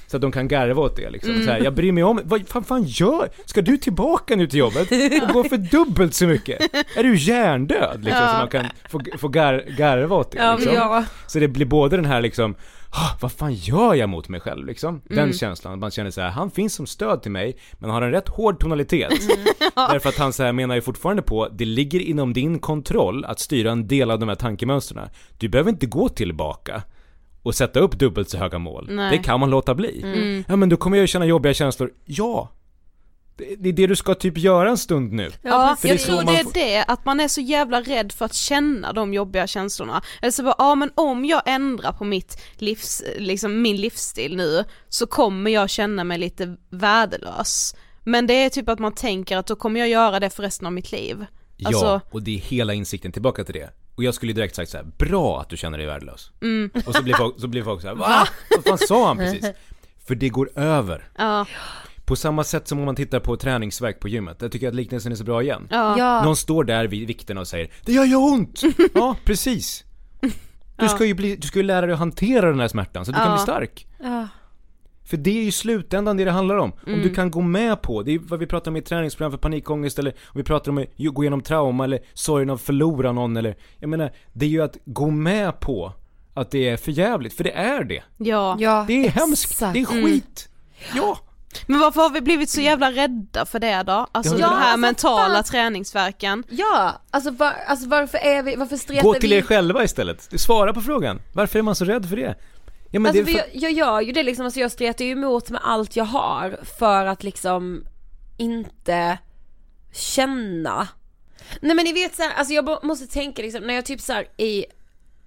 [0.08, 1.44] Så att de kan garva åt det liksom.
[1.46, 3.30] Så här, jag bryr mig om, vad fan, fan gör?
[3.46, 4.92] Ska du tillbaka nu till jobbet
[5.28, 6.62] och gå för dubbelt så mycket?
[6.98, 8.28] Är du hjärndöd liksom?
[8.28, 10.74] Så man kan få, få gar, garva åt det Ja, liksom.
[10.74, 11.04] ja.
[11.28, 12.58] Så det blir både den här liksom, "Ah,
[13.22, 15.02] vad fan gör jag mot mig själv liksom?
[15.06, 15.34] Den Mm.
[15.34, 18.30] känslan, man känner så här, han finns som stöd till mig, men har en rätt
[18.30, 19.12] hård tonalitet.
[19.12, 19.46] Mm.
[19.76, 23.40] Därför att han så här menar ju fortfarande på, det ligger inom din kontroll att
[23.40, 25.10] styra en del av de här tankemönstren.
[25.38, 26.84] Du behöver inte gå tillbaka
[27.44, 28.88] och sätta upp dubbelt så höga mål.
[28.92, 29.18] Nej.
[29.18, 30.02] Det kan man låta bli.
[30.04, 30.44] Mm.
[30.48, 31.92] Ja men då kommer jag ju känna jobbiga känslor.
[32.06, 32.50] Ja!
[33.38, 35.32] Det, är det du ska typ göra en stund nu.
[35.42, 38.94] Ja, jag tror det är det, att man är så jävla rädd för att känna
[38.94, 40.02] de jobbiga känslorna.
[40.22, 44.64] Eller så bara, ja men om jag ändrar på mitt livs, liksom min livsstil nu,
[44.90, 47.76] så kommer jag känna mig lite värdelös.
[48.04, 50.68] Men det är typ att man tänker att då kommer jag göra det för resten
[50.68, 51.26] av mitt liv.
[51.58, 53.70] Ja, Alltså- och det är hela insikten tillbaka till det.
[53.96, 56.32] Och jag skulle direkt sagt så här: bra att du känner dig värdelös.
[56.42, 56.72] Mm.
[56.86, 58.28] Och så blir folk, så blir folk så här, va?
[58.56, 59.46] Vad fan sa han precis?
[60.08, 61.10] För det går över.
[61.18, 61.46] Ja,
[62.06, 64.38] På samma sätt som om man tittar på träningsverk på gymmet.
[64.42, 65.68] Jag tycker att liknelsen är så bra igen.
[65.72, 65.96] ja.
[65.98, 66.24] Ja.
[66.24, 68.62] Någon står där vid vikten och säger Det gör ju ont!
[68.94, 69.84] Ja, precis.
[70.78, 73.12] Du ska ju bli, du ska ju lära dig att hantera den här smärtan så
[73.12, 73.88] du kan bli stark.
[74.04, 74.28] Ja.
[75.04, 76.72] För det är ju slutändan det det handlar om.
[76.72, 77.02] Om Mm.
[77.02, 80.00] du kan gå med på, det är vad vi pratar om i träningsprogram för panikångest
[80.00, 83.38] eller om vi pratar om att gå igenom trauma eller sorgen av att förlora någon
[83.38, 85.94] eller Jag menar, det är ju att gå med på
[86.34, 88.04] att det är för jävligt, för det är det.
[88.18, 88.56] ja.
[88.60, 89.20] Ja, Det är exakt.
[89.20, 90.50] hemskt, det är skit.
[90.96, 91.18] Ja!
[91.68, 94.08] Men varför har vi blivit så jävla rädda för det då?
[94.12, 95.44] Alltså Ja, den här alltså, mentala fan.
[95.44, 96.44] träningsverken.
[96.50, 100.30] Ja, alltså, var, alltså varför är vi, varför stretar Gå till vi er själva istället.
[100.40, 101.22] Svara på frågan.
[101.34, 102.36] Varför är man så rädd för det?
[102.92, 105.12] Ja men Alltså det för jag, jag gör ju det liksom, alltså jag stretar ju
[105.12, 107.86] emot med allt jag har för att liksom
[108.38, 109.18] inte
[109.94, 110.88] känna.
[111.62, 114.14] Nej men ni vet så här, alltså jag måste tänka liksom när jag typ så
[114.14, 114.66] här i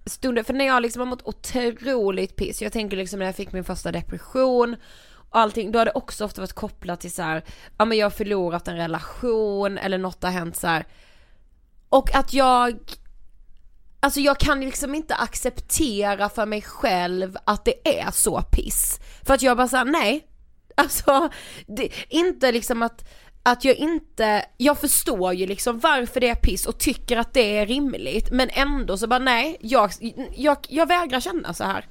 [0.07, 3.53] stunder, för när jag liksom har mått otroligt piss, jag tänker liksom när jag fick
[3.53, 4.76] min första depression
[5.31, 7.45] och allting, då har det också ofta varit kopplat till så här,
[7.79, 10.87] ja men jag har förlorat en relation eller något har hänt så här.
[11.89, 12.79] Och att jag
[14.01, 19.01] Alltså jag kan liksom inte acceptera för mig själv att det är så piss.
[19.26, 20.26] För att jag bara såhär, nej.
[20.74, 21.29] Alltså,
[21.66, 23.09] det, inte liksom att,
[23.43, 27.59] att jag inte, jag förstår ju liksom varför det är piss och tycker att det
[27.59, 28.31] är rimligt.
[28.31, 29.91] Men ändå så bara nej, jag,
[30.37, 31.87] jag, jag vägrar känna så här.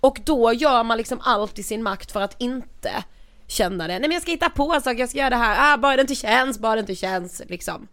[0.00, 3.04] Och då gör man liksom allt i sin makt för att inte
[3.46, 3.92] känna det.
[3.92, 6.00] Nej men jag ska hitta på saker, jag ska göra det här, ah, bara det
[6.00, 7.88] inte känns, bara det inte känns liksom.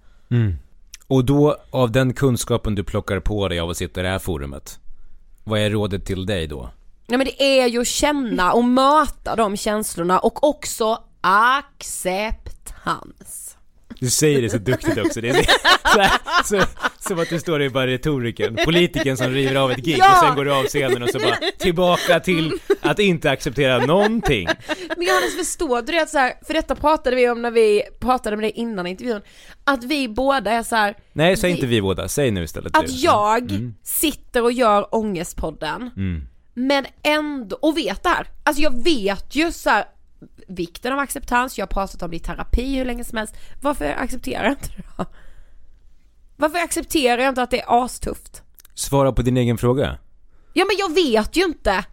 [1.07, 4.19] Och då, av den kunskapen du plockar på dig av att sitta i det här
[4.19, 4.79] forumet,
[5.43, 6.69] vad är rådet till dig då?
[7.07, 12.45] Nej men det är ju att känna och möta de känslorna och också acceptans.
[13.99, 15.33] Du säger det så duktigt också, det är
[15.93, 16.11] så, här,
[16.43, 16.61] så,
[17.09, 20.11] som att du står i bara retoriken, politikern som river av ett gig Ja!
[20.11, 24.47] och sen går du av scenen och så bara tillbaka till att inte acceptera någonting.
[24.97, 27.83] Men Johannes förstår du det att så här, för detta pratade vi om när vi
[27.99, 29.21] pratade med dig innan intervjun,
[29.63, 32.73] att vi båda är så här, Nej, säg Vi- inte vi båda, säg nu istället
[32.73, 32.79] du.
[32.79, 36.21] att jag sitter och gör ångestpodden, Mm.
[36.53, 39.85] men ändå, och vet det här, alltså jag vet ju så här,
[40.47, 43.85] vikten av acceptans, jag har pratat om det i terapi hur länge som helst, varför
[43.85, 45.05] accepterar jag inte det då?
[46.37, 48.43] Varför accepterar jag inte att det är astufft?
[48.73, 49.97] Svara på din egen fråga.
[50.53, 51.85] Ja men jag vet ju inte!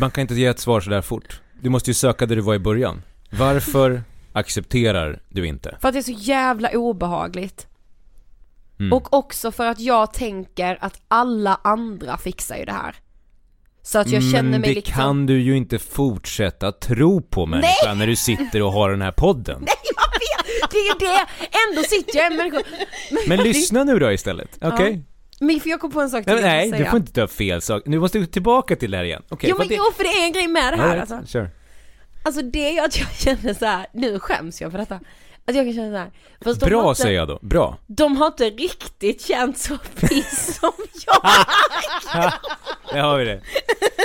[0.00, 1.40] Man kan inte ge ett svar sådär fort.
[1.60, 3.02] Du måste ju söka där du var i början.
[3.30, 4.02] Varför
[4.32, 5.76] accepterar du inte?
[5.80, 7.66] För att det är så jävla obehagligt.
[8.78, 8.92] Mm.
[8.92, 12.96] Och också för att jag tänker att alla andra fixar ju det här.
[13.82, 14.94] Så att jag känner Men mig det liksom...
[14.94, 19.12] kan du ju inte fortsätta tro på människan när du sitter och har den här
[19.12, 19.60] podden.
[19.66, 20.70] Nej jag vet!
[20.70, 21.26] Det är det!
[21.70, 22.62] Ändå sitter jag en människa...
[23.26, 25.04] Men lyssna nu då istället, okej?
[25.40, 27.62] Men för jag kom på en sak till Nej, nej du får inte ta fel
[27.62, 27.82] sak.
[27.86, 29.22] Nu måste du tillbaka till det här igen.
[29.28, 29.74] Okej, Jo men det...
[29.74, 31.20] jo för det är en grej med det här Ja, alltså.
[31.26, 31.50] Kör.
[32.22, 33.86] Alltså det är ju att jag känner så här.
[33.92, 35.00] nu skäms jag för detta.
[35.44, 36.10] Att jag kan känna så här.
[36.44, 37.78] Fast de har Bra inte, säger jag då, bra.
[37.86, 40.72] De har inte riktigt känt så piss som
[41.06, 41.22] jag.
[42.92, 43.40] Där har vi det.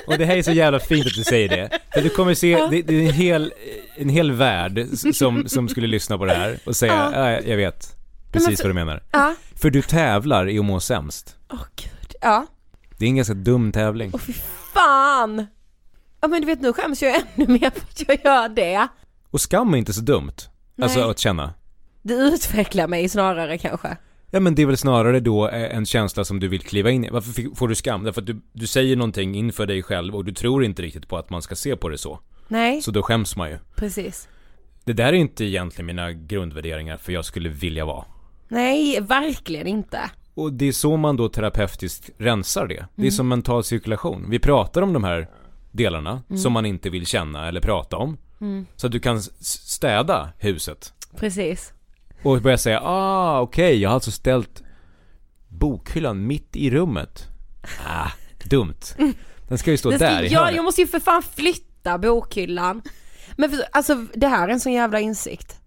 [0.07, 1.79] Och det här är så jävla fint att du säger det.
[1.93, 3.53] För du kommer se, det, det är en hel,
[3.95, 7.41] en hel värld som, som skulle lyssna på det här och säga, ja.
[7.49, 7.95] jag vet
[8.31, 9.03] precis så- vad du menar.
[9.11, 9.35] Ja.
[9.55, 11.35] För du tävlar i att må sämst.
[11.53, 12.15] Åh gud.
[12.21, 12.45] Ja.
[12.97, 14.11] Det är en ganska dum tävling.
[14.13, 14.33] Åh fy
[14.73, 15.47] fan!
[16.21, 18.87] Ja men du vet nu skäms jag ännu mer för att jag gör det.
[19.31, 20.31] Och skam är inte så dumt.
[20.81, 21.53] Alltså att känna.
[22.01, 23.97] Det utvecklar mig snarare kanske.
[24.31, 27.05] Ja men det är väl snarare då eh, en känsla som du vill kliva in
[27.05, 27.09] i.
[27.09, 28.03] Varför får du skam?
[28.03, 31.17] Därför att du, du säger någonting inför dig själv och du tror inte riktigt på
[31.17, 32.19] att man ska se på det så.
[32.47, 33.57] Nej, Så då skäms man ju.
[33.75, 34.27] precis.
[34.83, 38.05] Det där är inte egentligen mina grundvärderingar för jag skulle vilja vara.
[38.47, 39.99] Nej, verkligen inte.
[40.33, 42.85] Och det är så man då terapeutiskt rensar det.
[42.95, 44.25] Det är som mental cirkulation.
[44.29, 45.27] Vi pratar om de här
[45.71, 48.17] delarna som man inte vill känna eller prata om.
[48.75, 50.93] Så att du kan städa huset.
[51.15, 51.73] Precis.
[52.23, 54.63] Och börja säga, ah okej, jag har alltså ställt
[55.47, 57.27] bokhyllan mitt i rummet.
[57.85, 58.11] Ah,
[58.43, 58.79] dumt.
[59.47, 60.55] Den ska ju stå ska, där i ja, hörnet.
[60.55, 62.81] jag måste ju för fan flytta bokhyllan.
[63.35, 65.59] Men för, alltså det här är en sån jävla insikt.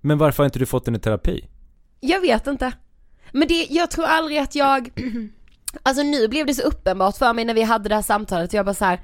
[0.00, 1.48] Men varför har inte du fått den i terapi?
[2.00, 2.72] Jag vet inte.
[3.32, 4.90] Men det, jag tror aldrig att jag,
[5.82, 8.64] alltså nu blev det så uppenbart för mig när vi hade det här samtalet, jag
[8.64, 9.00] bara så här.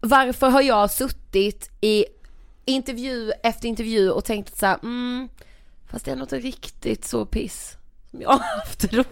[0.00, 2.04] Varför har jag suttit i
[2.64, 5.28] intervju efter intervju och tänkt så här, mm,
[5.90, 7.76] fast det är något riktigt så piss
[8.10, 9.04] som jag har haft då.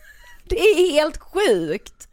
[0.44, 2.08] Det är helt sjukt.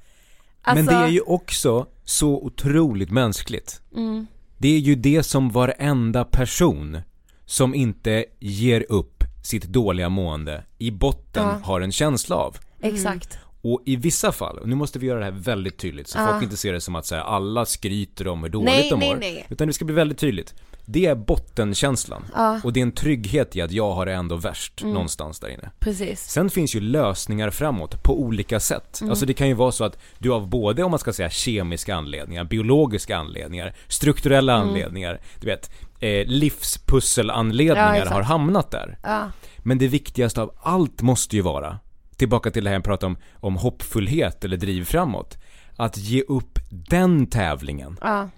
[0.62, 3.82] Alltså, Men det är ju också så otroligt mänskligt.
[3.96, 7.02] mm, Det är ju det som varenda person
[7.46, 11.60] som inte ger upp sitt dåliga mående i botten Ja.
[11.64, 12.58] har en känsla av.
[12.82, 13.40] exakt.
[13.62, 16.28] Och i vissa fall, och nu måste vi göra det här väldigt tydligt så Ja.
[16.28, 19.10] folk inte ser det som att säga, alla skryter om hur dåligt Nej, de nej,
[19.10, 19.16] mår.
[19.20, 19.46] nej.
[19.50, 20.56] Utan det ska bli väldigt tydligt.
[20.86, 22.26] Det är bottenkänslan.
[22.36, 22.62] Ja.
[22.64, 24.94] Och det är en trygghet i att jag har det ändå värst Mm.
[24.94, 25.72] någonstans där inne.
[25.80, 26.20] Precis.
[26.22, 29.02] Sen finns ju lösningar framåt på olika sätt.
[29.02, 29.12] Mm.
[29.12, 31.96] Alltså det kan ju vara så att du av både, om man ska säga kemiska
[31.96, 34.68] anledningar, biologiska anledningar, strukturella Mm.
[34.68, 38.98] anledningar, du vet, eh, livspusselanledningar Ja, har hamnat där.
[39.04, 39.32] Ja.
[39.58, 41.80] Men det viktigaste av allt måste ju vara,
[42.18, 45.38] tillbaka till det här jag pratade om, om hoppfullhet eller driv framåt,
[45.76, 48.30] att ge upp den tävlingen Ja.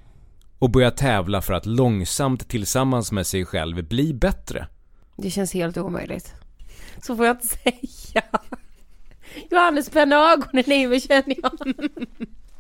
[0.60, 4.68] och börja tävla för att långsamt tillsammans med sig själv bli bättre.
[5.18, 6.34] Det känns helt omöjligt.
[7.02, 8.24] Så får jag inte säga.
[9.52, 11.74] Johannes spänner ögonen i mig känner jag.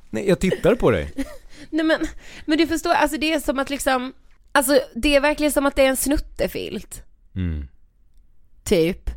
[0.10, 1.14] Nej, jag tittar på dig.
[1.70, 2.00] Nej men,
[2.46, 4.14] men du förstår, alltså det är som att liksom,
[4.52, 7.04] alltså det är verkligen som att det är en snuttefilt.
[7.36, 7.68] Mm.
[8.64, 9.10] Typ.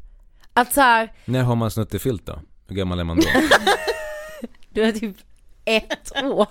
[0.54, 2.40] Att så här, När har man snuttefilt då?
[2.68, 3.26] Hur gammal är man då?
[4.70, 5.16] du är typ
[5.64, 6.46] ett år.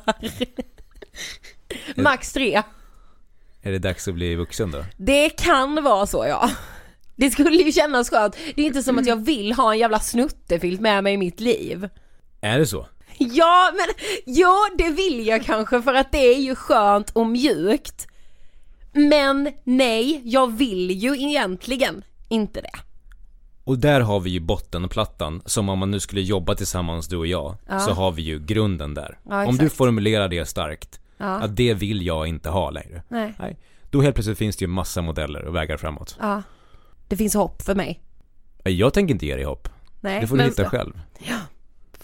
[1.96, 2.62] Max tre.
[3.62, 4.86] är det dags att bli vuxen då?
[4.98, 6.50] Det kan vara så ja.
[7.16, 8.38] Det skulle ju kännas skönt.
[8.56, 11.40] Det är inte som att jag vill ha en jävla snuttefilt med mig i mitt
[11.40, 11.90] liv.
[12.42, 12.88] Är det så?
[13.18, 13.86] Ja men,
[14.36, 18.08] ja det vill jag kanske för att det är ju skönt och mjukt.
[18.94, 22.72] Men nej, jag vill ju egentligen inte det.
[23.72, 27.28] Och där har vi ju bottenplattan, som om man nu skulle jobba tillsammans du och
[27.28, 27.80] jag, Ja.
[27.80, 29.20] så har vi ju grunden där.
[29.30, 31.26] Ja, om du formulerar det starkt, Ja.
[31.26, 33.04] att det vill jag inte ha längre.
[33.08, 33.34] Nej.
[33.40, 33.58] Nej.
[33.90, 36.18] Då helt plötsligt finns det ju massa modeller och vägar framåt.
[36.20, 36.42] Ja.
[37.08, 38.02] Det finns hopp för mig.
[38.64, 39.70] Jag tänker inte ge dig hopp.
[40.02, 40.22] Nej.
[40.22, 41.02] Det får du hitta själv.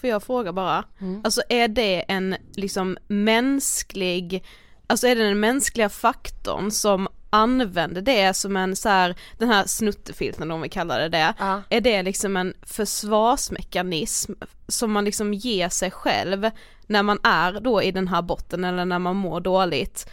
[0.02, 0.84] Får jag fråga bara?
[1.00, 1.22] Mm.
[1.24, 4.44] Alltså är det en liksom mänsklig,
[4.88, 7.08] alltså är det den mänskliga faktorn som
[7.38, 11.62] använder det som en så här, den här snuttefilten om vi kallar det det, Ja.
[11.70, 14.34] är det liksom en försvarsmekanism
[14.68, 16.50] som man liksom ger sig själv
[16.88, 20.10] när man är då i den här botten eller när man mår dåligt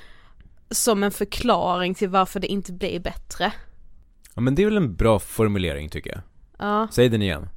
[0.71, 3.53] som en förklaring till varför det inte blir bättre?
[4.35, 6.21] Ja men det är väl en bra formulering tycker jag.
[6.59, 6.89] Ja.
[6.93, 7.49] Säg den igen.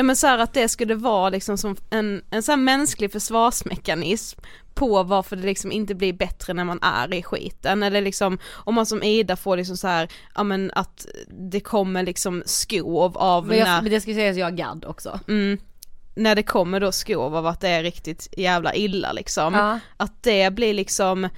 [0.00, 3.12] Ja men så här att det skulle vara liksom som en, en så här mänsklig
[3.12, 4.40] försvarsmekanism
[4.74, 8.74] på varför det liksom inte blir bättre när man är i skiten eller liksom om
[8.74, 13.46] man som Ida får liksom så här, ja men att det kommer liksom skov av
[13.46, 15.20] Men, jag, när, men det ska sägas jag har gadd också.
[15.28, 15.58] mm,
[16.14, 19.78] när det kommer då skov av att det är riktigt jävla illa liksom, Ja.
[19.96, 21.28] att det blir liksom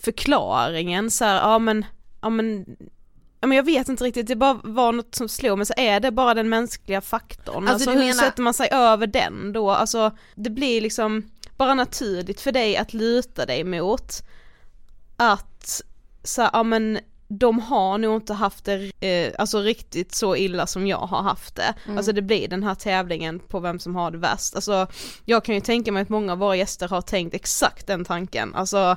[0.00, 1.84] förklaringen så här, ja men,
[2.20, 2.66] ja men
[3.40, 6.10] men jag vet inte riktigt, det bara var något som slog mig, så är det
[6.10, 7.68] bara den mänskliga faktorn?
[7.68, 9.70] Alltså, Alltså, hur menar- sätter man sig över den då?
[9.70, 14.22] Alltså det blir liksom bara naturligt för dig att luta dig mot
[15.16, 15.82] att
[16.24, 20.86] så ja men de har nog inte haft det eh, alltså riktigt så illa som
[20.86, 21.74] jag har haft det.
[21.96, 24.54] Alltså det blir den här tävlingen på vem som har det värst.
[24.54, 24.86] Alltså
[25.24, 28.54] jag kan ju tänka mig att många av våra gäster har tänkt exakt den tanken.
[28.54, 28.96] Alltså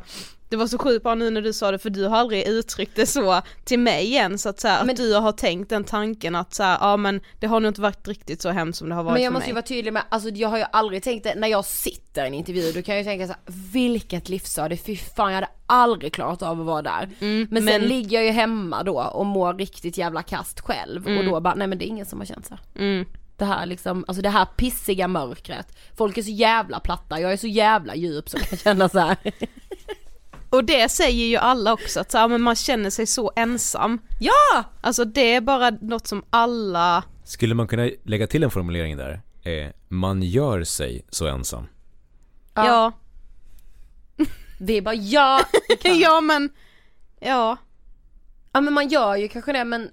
[0.51, 2.95] det var så sjukt bara nu när du sa det för du har aldrig uttryckt
[2.95, 5.83] det så till mig igen så att, så här, Men- att du har tänkt den
[5.83, 8.89] tanken att så här, ja men det har nog inte varit riktigt så hemskt som
[8.89, 9.61] det har varit Men jag för måste ju mig.
[9.61, 12.33] vara tydlig med, alltså jag har ju aldrig tänkt det, när jag sitter i en
[12.33, 13.41] intervju då kan jag ju tänka så här,
[13.73, 17.09] vilket livsöde, fy fan jag hade aldrig klarat av att vara där.
[17.19, 21.25] men sen men- ligger jag ju hemma då och mår riktigt jävla kast själv och
[21.25, 22.57] då bara, nej men det är ingen som har känt så.
[22.75, 23.05] Mm.
[23.37, 27.37] Det här liksom, alltså det här pissiga mörkret, folk är så jävla platta, jag är
[27.37, 29.17] så jävla djup så jag kan känna så här.
[30.51, 33.99] Och det säger ju alla också att så här, men man känner sig så ensam.
[34.19, 34.63] Ja!
[34.81, 39.21] Alltså det är bara något som alla Skulle man kunna lägga till en formulering där?
[39.43, 41.67] Eh, man gör sig så ensam.
[42.53, 42.65] Ja.
[42.65, 42.91] ja,
[44.59, 45.41] Vi är bara, ja!
[45.83, 46.49] ja men,
[47.19, 47.57] ja.
[48.51, 49.89] Ja men man gör ju kanske det men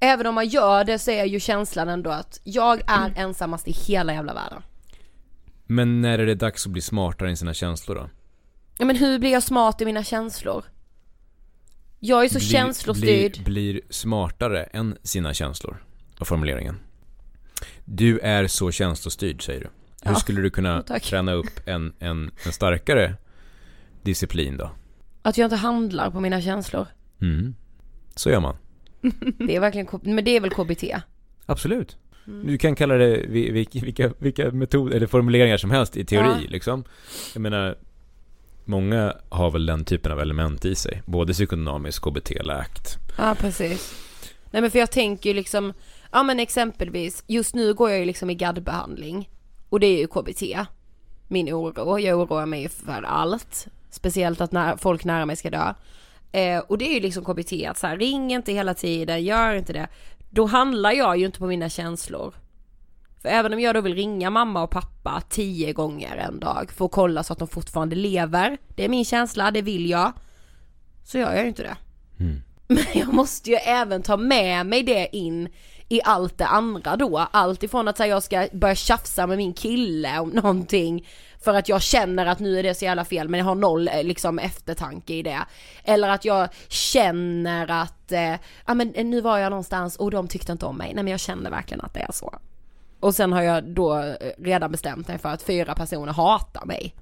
[0.00, 3.72] även om man gör det så är ju känslan ändå att jag är ensammast i
[3.72, 4.62] hela jävla världen.
[5.66, 8.08] Men när är det dags att bli smartare i sina känslor då?
[8.78, 10.64] Ja men hur blir jag smart i mina känslor?
[11.98, 13.32] Jag är så känslostyrd.
[13.32, 15.84] Blir, blir smartare än sina känslor,
[16.18, 16.76] var formuleringen.
[17.84, 19.66] Du är så känslostyrd säger du.
[20.02, 20.14] Hur Ja.
[20.18, 21.02] skulle du kunna tack.
[21.02, 23.14] träna upp en, en, en starkare
[24.02, 24.70] disciplin då?
[25.22, 26.86] Att jag inte handlar på mina känslor.
[27.20, 27.54] Mm.
[28.14, 28.56] Så gör man.
[29.38, 30.84] Det är verkligen, men det är väl KBT?
[31.46, 31.96] Absolut.
[32.26, 32.46] Mm.
[32.46, 36.26] Du kan kalla det vi- vilka, vilka, vilka metoder eller formuleringar som helst i teori
[36.44, 36.48] Ja.
[36.50, 36.84] liksom.
[37.34, 37.78] Jag menar,
[38.64, 41.02] många har väl den typen av element i sig.
[41.06, 42.98] Både psykodynamisk KBT, läkt.
[43.18, 43.94] Ja precis.
[44.50, 45.72] Nej men för jag tänker ju liksom,
[46.12, 49.28] ja men exempelvis, just nu går jag ju liksom i GAD-behandling.
[49.68, 50.42] Och det är ju KBT.
[51.28, 53.66] Min oro, jag oroar mig för allt.
[53.90, 55.74] Speciellt att när, folk nära mig ska dö.
[56.32, 59.54] Eh, och det är ju liksom KBT, att så här, ring inte hela tiden, gör
[59.54, 59.88] inte det.
[60.30, 62.34] Då handlar jag ju inte på mina känslor.
[63.22, 66.84] För även om jag då vill ringa mamma och pappa tio gånger en dag för
[66.84, 70.12] att kolla så att de fortfarande lever, det är min känsla, det vill jag,
[71.04, 71.76] så gör jag ju inte det.
[72.66, 75.48] Men jag måste ju även ta med mig det in
[75.88, 77.28] i allt det andra då.
[77.30, 81.08] Allt ifrån att här, jag ska börja tjafsa med min kille om någonting
[81.44, 83.88] för att jag känner att nu är det så jävla fel men jag har noll
[83.88, 85.38] eh, liksom eftertanke i det.
[85.84, 88.34] Eller att jag känner att, eh,
[88.66, 90.94] ja men eh, nu var jag någonstans och de tyckte inte om mig.
[90.94, 92.34] Nej men jag känner verkligen att det är så.
[93.02, 96.94] Och sen har jag då eh, redan bestämt mig för att fyra personer hatar mig.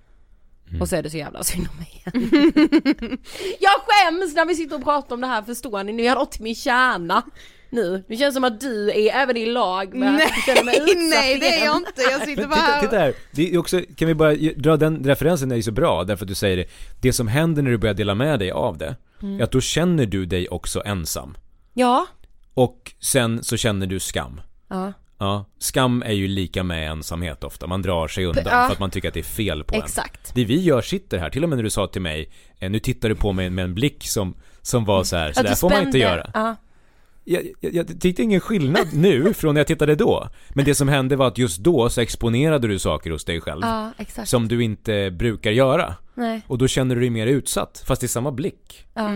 [0.80, 2.30] Och så är det så jävla synd om mig igen.
[3.60, 6.14] jag skäms när vi sitter och pratar om det här förstår ni, nu är jag
[6.18, 7.22] nått min kärna.
[7.70, 10.74] Nu, det känns som att du är även i lag med att jag känner mig
[10.76, 11.76] utsatt nej det är jag igen.
[11.88, 14.76] inte, jag sitter bara titta, här titta här, det är också, kan vi bara dra
[14.76, 16.64] den referensen är ju så bra därför att du säger det
[17.00, 19.40] Det som händer när du börjar dela med dig av det Mm.
[19.40, 21.36] är att då känner du dig också ensam
[21.74, 22.06] Ja,
[22.54, 27.66] Och sen så känner du skam ja, Ja, skam är ju lika med ensamhet ofta,
[27.66, 28.66] man drar sig undan Ja.
[28.66, 29.82] för att man tycker att det är fel på en.
[29.82, 30.34] Exakt.
[30.34, 32.78] Det vi gör sitter här, till och med när du sa till mig eh, Nu
[32.78, 35.52] tittar du på mig med en blick som, som var så här, så Att där
[35.52, 36.30] du får man inte göra.
[36.34, 36.56] Ja,
[37.24, 40.28] jag, jag, jag tyckte ingen skillnad nu från när jag tittade då.
[40.48, 43.60] Men det som hände var att just då så exponerade du saker hos dig själv
[43.62, 44.28] ja exakt.
[44.28, 45.94] Som du inte brukar göra.
[46.14, 46.42] Nej.
[46.46, 48.86] Och då känner du dig mer utsatt, fast i samma blick.
[48.94, 49.10] Ja.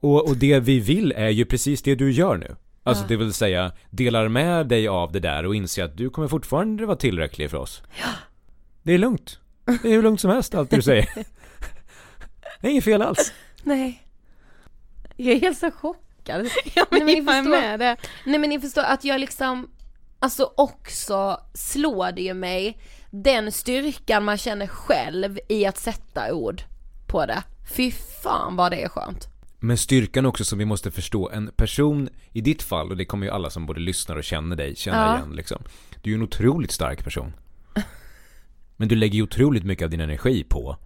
[0.00, 2.56] och, och det vi vill är ju precis det du gör nu
[2.88, 6.28] Alltså det vill säga, delar med dig av det där och inser att du kommer
[6.28, 7.82] fortfarande vara tillräcklig för oss
[8.82, 11.08] Det är lugnt Det är hur lugnt som helst allt du säger
[12.60, 13.32] Det är inget fel alls
[13.62, 14.02] Nej.
[15.16, 16.48] Jag är helt så chockad.
[16.74, 17.96] Ja men Nej, men ni förstår- med det.
[18.26, 19.70] Nej men ni förstår att jag liksom,
[20.18, 22.78] alltså också slår det ju mig
[23.10, 26.62] den styrkan man känner själv i att sätta ord
[27.06, 27.42] på det.
[27.76, 27.90] Fy
[28.22, 29.28] fan vad det är skönt.
[29.60, 33.26] Men styrkan också som vi måste förstå, en person i ditt fall, och det kommer
[33.26, 35.16] ju alla som både lyssnar och känner dig känna Ja.
[35.18, 35.62] igen liksom
[36.02, 37.32] Du är ju en otroligt stark person
[38.76, 40.76] Men du lägger ju otroligt mycket av din energi på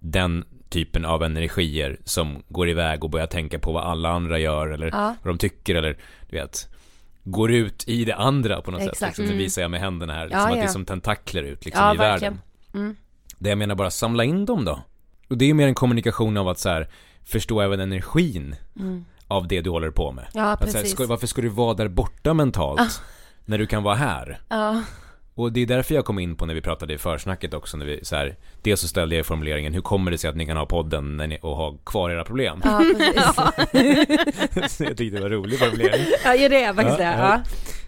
[0.00, 4.68] den typen av energier som går iväg och börjar tänka på vad alla andra gör
[4.68, 5.16] eller Ja.
[5.22, 5.98] vad de tycker eller
[6.30, 6.68] du vet
[7.26, 8.92] Går ut i det andra på något sätt.
[8.92, 9.18] Exakt.
[9.18, 10.24] Liksom, det visar jag med händerna här.
[10.24, 12.34] Liksom, Ja, att det är som tentakler ut liksom, i verkligen.
[12.34, 12.38] världen.
[12.74, 12.96] Mm.
[13.38, 14.82] Det jag menar bara, samla in dem då.
[15.28, 16.88] Och det är ju mer en kommunikation av att så här,
[17.24, 18.56] förstå även energin
[19.28, 20.26] av det du håller på med.
[20.32, 20.90] Ja här, precis.
[20.90, 23.02] ska, varför ska du vara där borta mentalt?
[23.44, 24.40] När du kan vara här?
[24.48, 24.82] Ja,
[25.34, 27.86] Och det är därför jag kom in på när vi pratade i försnacket också, när
[27.86, 30.56] vi så här, dels så ställde jag formuleringen, hur kommer det sig att ni kan
[30.56, 32.60] ha podden när ni, och ha kvar era problem?
[32.64, 32.82] ja
[33.72, 34.80] precis.
[34.80, 36.06] Jag tyckte det var en rolig formulering.
[36.24, 37.16] Ja, det är faktiskt Ja, det.
[37.18, 37.42] Ja.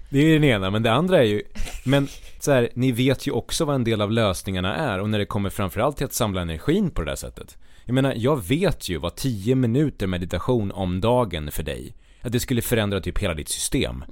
[0.08, 1.42] Det är den ena, men det andra är ju,
[1.84, 2.08] men
[2.40, 5.26] så här, ni vet ju också vad en del av lösningarna är och när det
[5.26, 7.56] kommer framförallt till att samla energin på det där sättet.
[7.88, 12.40] Jag menar, jag vet ju vad 10 minuter meditation om dagen för dig, att det
[12.40, 14.04] skulle förändra typ hela ditt system.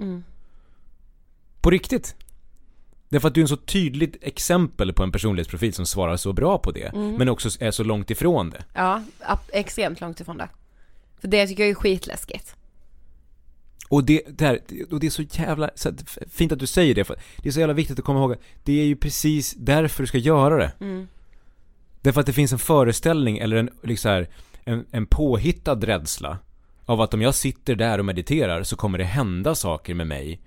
[1.60, 2.16] På riktigt.
[3.08, 6.58] Därför att du är en så tydligt exempel på en personlighetsprofil som svarar så bra
[6.58, 8.64] på det, men också är så långt ifrån det.
[9.20, 10.48] ja, extremt långt ifrån det.
[11.20, 12.56] För det tycker jag är skitläskigt.
[13.88, 14.60] Och det, det, här,
[14.90, 17.52] och det är så jävla så att, fint att du säger det, för det är
[17.52, 20.56] så jävla viktigt att komma ihåg att det är ju precis därför du ska göra
[20.56, 20.72] det.
[22.04, 24.28] Därför att det finns en föreställning eller en, liksom här,
[24.64, 26.38] en, en påhittad rädsla
[26.84, 30.40] av att om jag sitter där och mediterar så kommer det hända saker med mig.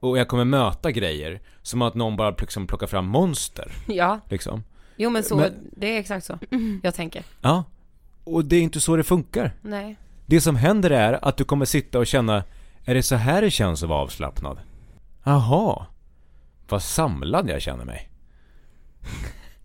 [0.00, 4.64] Och jag kommer möta grejer, som att någon bara liksom plockar fram monster, Ja, liksom.
[4.96, 6.38] jo men så, Men- det är exakt så
[6.82, 7.22] jag tänker.
[7.40, 7.64] Ja.
[8.24, 9.52] Och det är inte så det funkar.
[9.62, 9.96] Nej.
[10.26, 12.42] Det som händer är att du kommer sitta och känna
[12.84, 14.58] Är det så här det känns att vara avslappnad?
[15.24, 15.86] Jaha
[16.68, 18.10] Vad samlad jag känner mig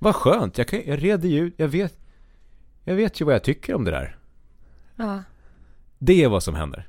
[0.06, 2.00] Vad skönt, jag, kan, jag reder ju jag vet
[2.84, 4.18] Jag vet ju vad jag tycker om det där
[4.96, 5.24] Ja.
[6.00, 6.88] Det är vad som händer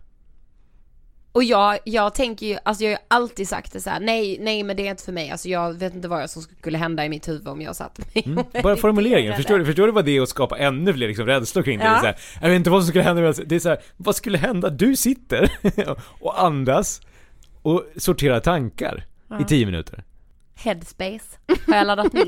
[1.32, 4.38] Och jag, jag tänker ju, alltså jag har ju alltid sagt det så här: nej,
[4.40, 7.04] nej men det är inte för mig, alltså jag vet inte vad som skulle hända
[7.04, 8.44] i mitt huvud om jag satt mig mm.
[8.62, 11.62] Bara formuleringen, förstår du, förstår du vad det är att skapa ännu fler liksom, rädslor
[11.62, 11.84] kring det?
[11.84, 11.92] Ja.
[11.92, 14.16] det så här, jag vet inte vad som skulle hända, det är så här, vad
[14.16, 14.70] skulle hända?
[14.70, 15.52] Du sitter
[16.20, 17.00] och andas
[17.62, 19.04] och sorterar tankar
[19.40, 20.04] i tio minuter
[20.58, 22.26] Headspace har jag laddat ner.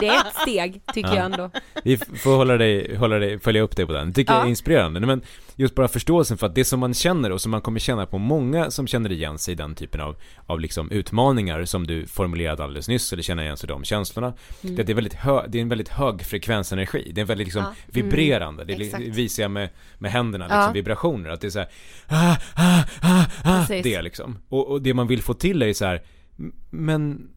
[0.00, 1.16] Det är ett steg tycker Ja.
[1.16, 1.50] jag ändå.
[1.84, 4.12] Vi får hålla dig, hålla dig, följa upp dig på den.
[4.12, 4.48] Tycker jag är Ja.
[4.48, 5.00] inspirerande.
[5.00, 5.22] Men
[5.56, 8.18] just bara förståelsen för att det som man känner och som man kommer känna på
[8.18, 10.16] många som känner igen sig i den typen av,
[10.46, 14.34] av liksom utmaningar som du formulerade alldeles nyss eller känner igen sig i de känslorna.
[14.64, 14.76] Mm.
[14.76, 17.12] Det, är väldigt hö, det är en väldigt hög frekvensenergi.
[17.14, 17.74] Det är väldigt liksom Ja.
[17.86, 18.64] vibrerande.
[18.64, 19.02] Det, Exakt.
[19.04, 19.68] visar jag med,
[19.98, 20.56] med händerna, Ja.
[20.56, 21.30] liksom vibrationer.
[21.30, 21.68] Att det är så här,
[22.08, 23.82] ah, ah, ah, ah, Precis.
[23.84, 24.38] det liksom.
[24.48, 26.02] Och, och det man vill få till är så här,
[26.38, 27.28] "M- men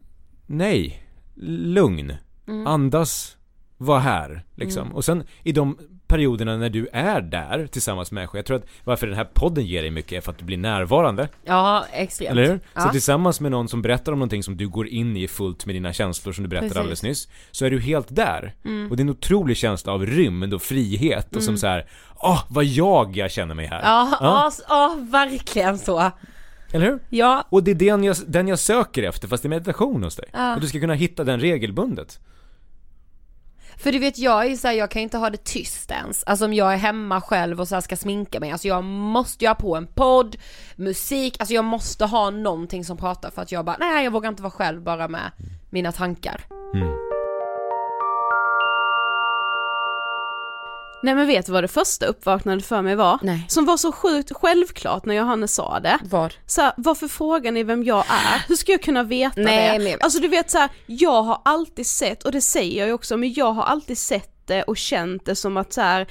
[0.46, 1.02] nej,
[1.36, 2.12] lugn,
[2.48, 2.66] Mm.
[2.66, 3.36] andas,
[3.78, 4.92] var här liksom.
[4.94, 8.66] Och sen i de perioderna när du är där tillsammans med människor, jag tror att
[8.84, 12.30] varför den här podden ger dig mycket är för att du blir närvarande, Ja, extremt.
[12.30, 12.60] eller hur?
[12.74, 12.80] Ja.
[12.80, 15.74] Så tillsammans med någon som berättar om någonting som du går in i fullt med
[15.74, 16.76] dina känslor som du berättade Precis.
[16.76, 16.82] Mm.
[16.84, 18.54] alldeles nyss, så är du helt där.
[18.90, 21.86] Och det är en otrolig känsla av rymd och frihet och som så här,
[22.16, 23.82] åh vad jag jag känner mig här.
[23.82, 24.18] Ja.
[24.20, 24.50] ja.
[24.68, 26.10] ja, verkligen så.
[26.74, 26.98] Eller hur?
[27.08, 30.16] Ja, Och det är den jag, den jag söker efter, fast det är meditation hos
[30.16, 30.28] dig.
[30.32, 30.54] Ja.
[30.54, 32.18] Och du ska kunna hitta den regelbundet.
[33.76, 36.24] för du vet jag är ju såhär, jag kan inte ha det tyst ens.
[36.24, 39.48] Alltså om jag är hemma själv och så ska sminka mig, alltså jag måste ju
[39.48, 40.36] ha på en podd,
[40.76, 44.28] musik, alltså jag måste ha någonting som pratar för att jag bara, nej jag vågar
[44.28, 45.30] inte vara själv bara med
[45.70, 46.44] mina tankar.
[51.04, 53.18] Nej men vet du vad det första uppvaknandet för mig var?
[53.22, 53.44] Nej.
[53.48, 55.98] Som var så sjukt självklart när Johannes sa det.
[56.04, 56.34] Vad?
[56.46, 58.44] Så här, varför frågar ni vem jag är?
[58.48, 59.84] Hur ska jag kunna veta Nej, det?
[59.84, 59.98] men.
[60.00, 63.16] Alltså du vet så här, jag har alltid sett, och det säger jag ju också,
[63.16, 66.06] men jag har alltid sett det och känt det som att så här,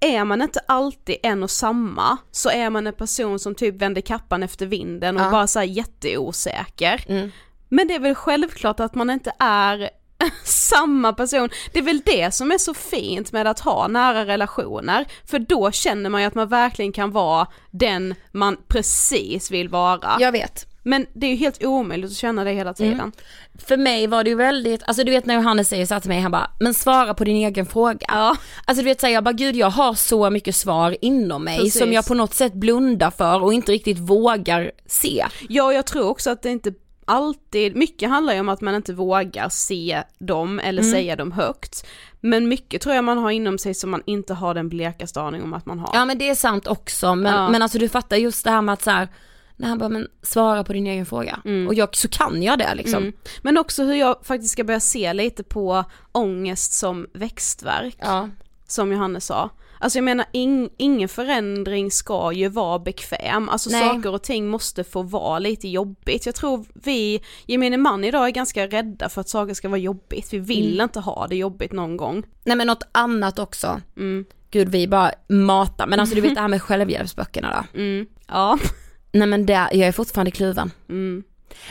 [0.00, 4.00] är man inte alltid en och samma så är man en person som typ vänder
[4.00, 5.30] kappan efter vinden och Ja.
[5.30, 7.04] bara så här jätteosäker.
[7.08, 7.30] Mm.
[7.68, 9.90] Men det är väl självklart att man inte är
[10.44, 11.48] samma person.
[11.72, 15.70] Det är väl det som är så fint med att ha nära relationer, för då
[15.70, 20.16] känner man ju att man verkligen kan vara den man precis vill vara.
[20.20, 20.68] Jag vet.
[20.82, 22.92] Men det är ju helt omöjligt att känna det hela tiden.
[22.92, 23.12] Mm.
[23.58, 26.10] För mig var det ju väldigt, alltså du vet när Johannes säger så här till
[26.10, 28.06] mig, han bara, men svara på din egen fråga.
[28.08, 28.36] Ja.
[28.64, 31.78] Alltså du vet såhär, jag bara gud jag har så mycket svar inom mig Precis.
[31.78, 35.26] som jag på något sätt blundar för och inte riktigt vågar se.
[35.48, 36.72] Ja, jag tror också att det inte
[37.08, 40.92] alltid, mycket handlar ju om att man inte vågar se dem eller Mm.
[40.94, 41.86] säga dem högt.
[42.20, 45.42] Men mycket tror jag man har inom sig som man inte har den blekaste aning
[45.42, 45.90] om att man har.
[45.94, 47.48] Ja men det är sant också men, Ja.
[47.50, 49.08] men alltså du fattar just det här med att så här,
[49.56, 51.38] när han bara men svara på din egen fråga.
[51.68, 53.02] Och jag, så kan jag det liksom.
[53.02, 53.12] Mm.
[53.42, 57.96] Men också hur jag faktiskt ska börja se lite på ångest som växtverk.
[58.00, 58.28] Ja.
[58.66, 59.50] som Johannes sa.
[59.80, 63.80] Alltså jag menar ing, ingen förändring ska ju vara bekväm, alltså Nej.
[63.82, 66.26] saker och ting måste få vara lite jobbigt.
[66.26, 70.32] Jag tror vi, gemene man idag är ganska rädda för att saker ska vara jobbigt,
[70.32, 70.84] vi vill Mm.
[70.84, 72.22] inte ha det jobbigt någon gång.
[72.44, 73.80] Nej men något annat också.
[73.96, 74.24] Mm.
[74.50, 77.78] Gud vi bara matar, men alltså du vet det här med självhjälpsböckerna då.
[77.80, 78.06] Mm.
[78.28, 78.58] Ja.
[79.12, 80.70] Nej men det, jag är fortfarande kluven.
[80.88, 81.22] Mm.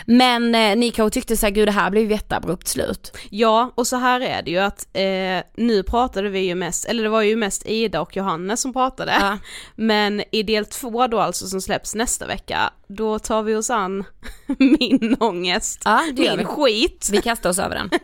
[0.05, 3.17] Men eh, ni kanske tyckte såhär, gud det här blev jätteabrupt slut.
[3.29, 7.03] Ja, och så här är det ju att eh, nu pratade vi ju mest, eller
[7.03, 9.11] det var ju mest Ida och Johannes som pratade.
[9.19, 9.37] Ja.
[9.75, 14.03] Men i del två då alltså som släpps nästa vecka, då tar vi oss an
[14.57, 16.45] min ångest, Ja, min vi.
[16.45, 17.09] skit.
[17.11, 17.89] Vi kastar oss över den.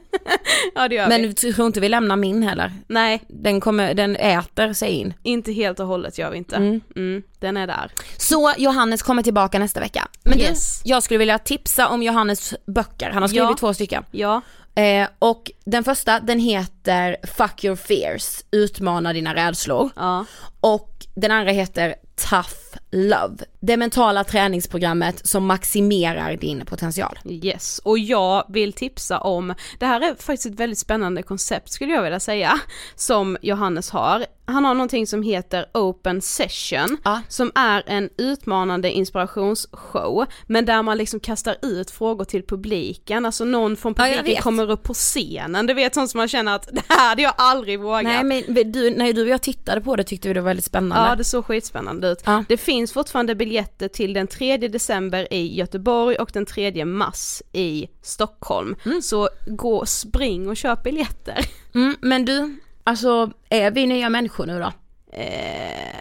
[0.75, 1.27] Ja det gör Men vi.
[1.27, 2.71] du tror inte vi lämnar min heller?
[2.87, 5.13] Nej, Den kommer, den äter sig in.
[5.23, 6.55] inte helt och hållet gör vi inte.
[6.55, 6.81] Mm.
[6.95, 7.91] Mm, den är där.
[8.17, 10.07] Så Johannes kommer tillbaka nästa vecka.
[10.23, 10.81] Men Yes.
[10.83, 13.55] du, jag skulle vilja tipsa om Johannes böcker, han har skrivit Ja.
[13.59, 14.03] två stycken.
[14.11, 14.41] Ja,
[14.75, 19.89] Eh, och den första den heter Fuck your fears, utmana dina rädslor.
[19.95, 20.25] ja,
[20.61, 21.95] Och den andra heter
[22.29, 22.49] Tough
[22.91, 27.19] Love, det mentala träningsprogrammet som maximerar din potential.
[27.25, 27.79] yes.
[27.83, 32.03] Och jag vill tipsa om, det här är faktiskt ett väldigt spännande koncept skulle jag
[32.03, 32.59] vilja säga,
[32.95, 34.25] som Johannes har.
[34.45, 37.21] Han har någonting som heter Open Session, Ja.
[37.29, 43.45] som är en utmanande inspirationsshow, men där man liksom kastar ut frågor till publiken, alltså
[43.45, 44.43] någon från Ja, publiken vet.
[44.43, 44.93] kommer upp på
[45.53, 48.03] scenen, du vet sånt som man känner att det här hade jag aldrig vågat.
[48.03, 50.65] Nej men du, när du och jag tittade på det tyckte vi det var väldigt
[50.65, 51.09] spännande.
[51.09, 52.21] Ja det såg skitspännande ut.
[52.25, 52.43] Ja.
[52.47, 57.87] Det finns fortfarande biljetter till den 3 december i Göteborg och den 3 mars i
[58.01, 58.75] Stockholm.
[59.01, 61.45] Så gå, spring och köp biljetter.
[61.75, 64.71] Mm, men du, alltså är vi nya människor nu då?
[65.17, 65.99] Eh.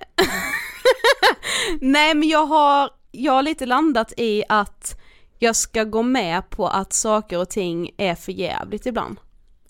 [1.81, 5.01] Nej men jag har, jag har lite landat i att
[5.43, 9.16] jag ska gå med på att saker och ting är för jävligt ibland.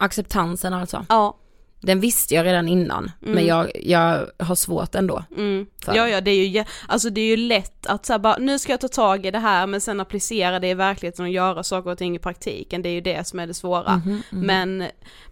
[0.02, 1.06] Acceptansen alltså.
[1.08, 1.38] Ja.
[1.80, 5.24] Den visste jag redan innan, men jag, jag har svårt ändå.
[5.36, 5.66] Mm.
[5.86, 8.72] Ja ja det är ju, alltså det är ju lätt att säga bara nu ska
[8.72, 11.90] jag ta tag i det här men sen applicera det i verkligheten och göra saker
[11.90, 14.02] och ting i praktiken, det är ju det som är det svåra.
[14.30, 14.84] Men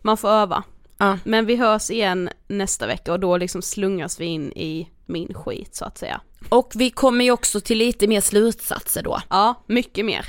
[0.03, 0.65] man får öva.
[0.99, 1.19] Ja.
[1.25, 5.75] Men vi hörs igen nästa vecka och då liksom slungas vi in i min skit
[5.75, 6.21] så att säga.
[6.49, 9.21] Och vi kommer ju också till lite mer slutsatser då.
[9.31, 10.27] Ja, mycket mer.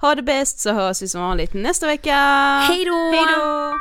[0.00, 2.14] Ha det bäst så hörs vi som vanligt nästa vecka.
[2.68, 3.72] Hej då!